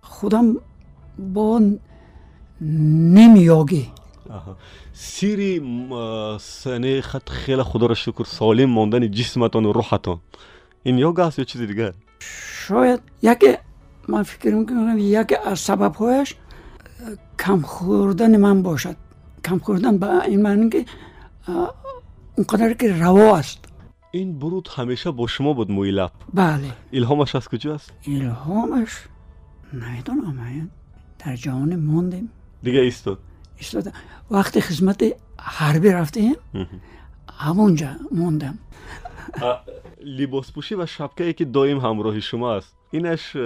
خودم 0.00 0.56
با 1.18 1.60
نمیاگی 2.60 3.88
سیری 4.92 5.62
سنه 6.40 7.00
خط 7.00 7.28
خیلی 7.28 7.62
خدا 7.62 7.86
را 7.86 7.94
شکر 7.94 8.24
سالم 8.24 8.70
ماندن 8.70 9.10
جسمتان 9.10 9.64
و 9.64 9.72
روحتان 9.72 10.20
این 10.82 10.98
یوگا 10.98 11.26
است 11.26 11.38
یا 11.38 11.44
چیز 11.44 11.60
دیگر 11.60 11.92
شاید 12.66 13.00
یکی 13.22 13.46
من 14.08 14.22
فکر 14.22 14.54
می‌کنم 14.54 14.98
یکی 14.98 15.36
از 15.36 15.58
سبب 15.58 15.94
هایش 15.94 16.34
کم 17.38 17.60
خوردن 17.60 18.36
من 18.36 18.62
باشد. 18.62 18.96
کم 19.44 19.58
خوردن 19.58 19.98
به 19.98 20.24
این 20.24 20.42
معنی 20.42 20.70
که 20.70 20.84
اونقدر 22.36 22.74
که 22.74 22.92
روا 22.92 23.36
است. 23.36 23.63
این 24.14 24.38
برود 24.38 24.68
همیشه 24.76 25.10
با 25.10 25.26
شما 25.26 25.52
بود 25.52 25.70
مویلپ 25.70 26.10
بله. 26.34 26.72
الهامش 26.92 27.34
از 27.34 27.48
کجاست؟ 27.48 27.92
الهامش؟ 28.06 28.90
نیدونم 29.72 30.40
این 30.48 30.70
در 31.18 31.36
جهان 31.36 31.76
موندیم. 31.76 32.30
دیگه 32.62 32.80
ایستاد. 32.80 33.18
ایستاد. 33.56 33.92
وقتی 34.30 34.60
خدمت 34.60 35.04
حربی 35.38 35.88
رفتیم 35.88 36.34
همونجا 37.32 37.88
موندم. 38.12 38.58
لباس 40.04 40.52
پوشی 40.52 40.74
و 40.74 40.86
شبکه 40.86 41.24
ای 41.24 41.32
که 41.32 41.44
دائم 41.44 41.78
همراهی 41.78 42.20
شما 42.20 42.54
است. 42.54 42.76
اینش 42.90 43.36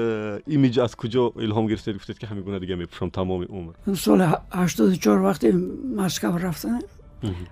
ایمیج 0.47 0.81
از 0.81 0.97
کجا 0.97 1.33
الهام 1.37 1.67
گرفته 1.67 1.93
گفتید 1.93 2.19
که 2.19 2.27
همین 2.27 2.43
گونه 2.45 2.59
دیگه 2.59 2.75
میپوشم 2.75 3.09
تمام 3.09 3.43
عمر؟ 3.43 3.73
سال 3.95 4.35
84 4.53 5.19
وقتی 5.19 5.53
مسکو 5.97 6.27
رفتن 6.27 6.79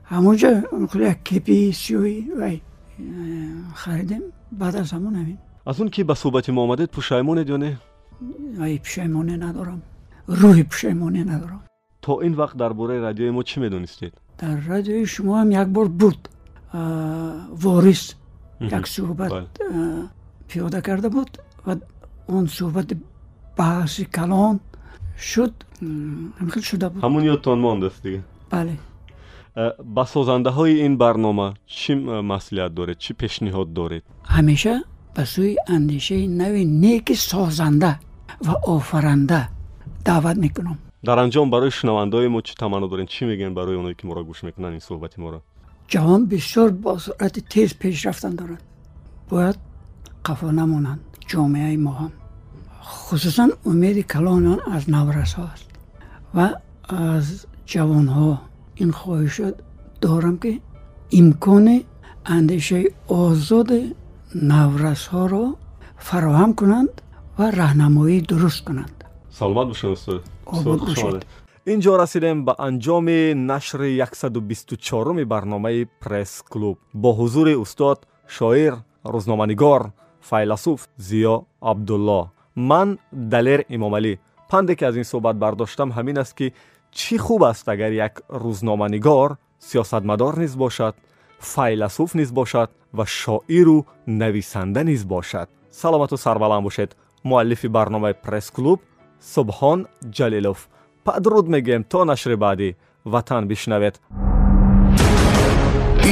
همونجا 0.04 0.62
کلی 0.92 1.14
کپی 1.14 1.72
سیوی 1.72 2.30
وای. 2.38 2.60
Э, 2.98 3.02
харидем 3.74 4.22
баъд 4.50 4.74
аз 4.74 4.90
ҳамон 4.92 5.14
ҳамин. 5.20 5.38
Аз 5.66 5.80
он 5.80 5.88
ки 5.90 6.02
ба 6.04 6.14
суҳбати 6.14 6.50
мо 6.52 6.62
омадед 6.66 6.90
пушаймонед 6.90 7.48
ё 7.48 7.56
не? 7.64 7.72
Ай 8.64 8.78
пушаймоне 8.84 9.36
надорам. 9.36 9.80
Рӯҳи 10.28 10.64
пушаймоне 10.70 11.24
надорам. 11.24 11.60
То 12.00 12.12
ин 12.26 12.34
вақт 12.40 12.56
дар 12.56 12.72
бораи 12.74 13.00
радиои 13.06 13.30
мо 13.30 13.42
чӣ 13.42 13.56
медонистед? 13.60 14.12
Дар 14.40 14.56
радиои 14.72 15.04
шумо 15.14 15.32
ҳам 15.40 15.50
як 15.62 15.68
бор 15.76 15.88
буд. 15.88 16.20
Ворис. 17.62 18.16
Як 18.60 18.84
суҳбат 18.94 19.32
пиёда 20.48 20.80
карда 20.82 21.08
буд 21.10 21.30
ва 21.66 21.74
он 22.36 22.44
суҳбати 22.58 22.94
баҳси 23.58 24.04
калон 24.16 24.56
шуд. 25.30 25.54
Ҳамхел 26.40 26.62
шуда 26.70 26.86
буд. 26.90 27.02
Ҳамун 27.04 27.22
ёдтон 27.34 27.58
мондаст 27.60 28.02
дига. 28.04 28.20
Бале. 28.50 28.74
Э, 29.56 29.72
ба 29.96 30.04
созандаҳои 30.14 30.74
ин 30.86 30.94
барнома 31.02 31.48
чӣ 31.78 31.92
маслиҳат 32.32 32.72
доред? 32.78 32.96
Чӣ 33.04 33.12
пешниҳод 33.22 33.68
доред? 33.80 34.02
Ҳамеша 34.36 34.74
ба 35.16 35.22
сӯи 35.34 35.54
андешаи 35.76 36.24
нави 36.40 36.62
неки 36.84 37.14
созанда 37.30 37.92
ва 38.46 38.54
офаранда 38.74 39.40
даъват 40.06 40.36
мекунам. 40.44 40.78
Дар 41.08 41.18
анҷом 41.24 41.48
барои 41.54 41.70
шунавандаҳои 41.78 42.28
мо 42.34 42.40
чӣ 42.46 42.54
таманно 42.62 42.86
доред? 42.92 43.08
Чӣ 43.14 43.22
мегӯен 43.30 43.54
барои 43.58 43.76
оное 43.80 43.94
ки 43.98 44.04
моро 44.08 44.22
гӯш 44.30 44.40
мекунанд 44.48 44.74
ин 44.78 44.82
суҳбати 44.88 45.18
моро? 45.24 45.38
Ҷаҳон 45.92 46.22
бисёр 46.32 46.68
бо 46.84 46.92
суръати 47.04 47.40
тез 47.52 47.70
пешрафтан 47.82 48.32
дорад. 48.40 48.62
Бояд 49.30 49.58
қафо 50.26 50.48
намонанд 50.60 51.00
ҷомеаи 51.30 51.78
мо 51.86 51.92
ҳам 52.00 52.12
хусусан 53.06 53.50
умеди 53.70 54.02
калони 54.12 54.48
он 54.54 54.60
аз 54.76 54.82
наврасҳо 54.94 55.44
аст 55.54 55.66
ва 56.36 56.46
аз 57.14 57.26
ҷавонҳо. 57.72 58.32
این 58.76 58.90
خواهش 58.90 59.40
دارم 60.00 60.38
که 60.38 60.60
امکان 61.12 61.80
اندیشه 62.26 62.84
آزاد 63.08 63.70
نورس 64.34 65.06
ها 65.06 65.26
را 65.26 65.56
فراهم 65.96 66.54
کنند 66.54 67.02
و 67.38 67.50
راهنمایی 67.50 68.20
درست 68.20 68.64
کنند. 68.64 69.04
سلامت 69.30 69.66
باشید. 69.66 70.20
استاد 70.46 71.26
اینجا 71.64 71.96
رسیدیم 71.96 72.44
به 72.44 72.60
انجام 72.60 73.08
نشر 73.50 74.08
124 74.12 75.24
برنامه 75.24 75.84
پرس 75.84 76.42
کلوب. 76.50 76.78
با 76.94 77.12
حضور 77.12 77.60
استاد 77.60 78.06
شاعر 78.26 78.74
روزنامه‌نگار 79.04 79.90
فیلسوف 80.20 80.86
زیا 80.96 81.46
عبدالله. 81.62 82.26
من 82.56 82.98
دلیر 83.30 83.64
امام 83.70 83.94
علی. 83.94 84.18
پندی 84.48 84.74
که 84.74 84.86
از 84.86 84.94
این 84.94 85.04
صحبت 85.04 85.36
برداشتم 85.36 85.92
همین 85.92 86.18
است 86.18 86.36
که 86.36 86.52
чӣ 87.00 87.16
хуб 87.24 87.42
аст 87.50 87.66
агар 87.74 87.92
як 88.06 88.14
рӯзноманигор 88.42 89.30
сиёсатмадор 89.68 90.34
низ 90.42 90.54
бошад 90.64 90.94
файласуф 91.40 92.14
низ 92.14 92.30
бошад 92.32 92.70
ва 92.92 93.06
шоиру 93.06 93.86
нависанда 94.06 94.84
низ 94.84 95.04
бошад? 95.04 95.48
Саломату 95.70 96.16
сарбаланд 96.16 96.64
бошед. 96.64 96.96
Муаллифи 97.22 97.68
барномаи 97.68 98.14
пресс-клуб 98.24 98.80
субҳон 99.34 99.86
ҷалилов. 100.16 100.58
Падруд 101.04 101.46
мегӯем 101.48 101.82
то 101.92 102.04
нашри 102.04 102.36
баъдӣ. 102.44 102.68
Ватан 103.04 103.42
бишнавед. 103.50 103.94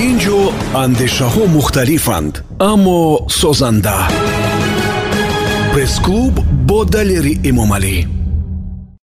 Ин 0.04 0.14
ҷо 0.24 0.38
андешаҳо 0.84 1.44
мухталифанд 1.56 2.34
аммо 2.70 3.00
созанда. 3.40 3.98
Пресс-клуб 5.72 6.34
бо 6.68 6.78
далери 6.94 7.34
эмомалӣ 7.50 8.23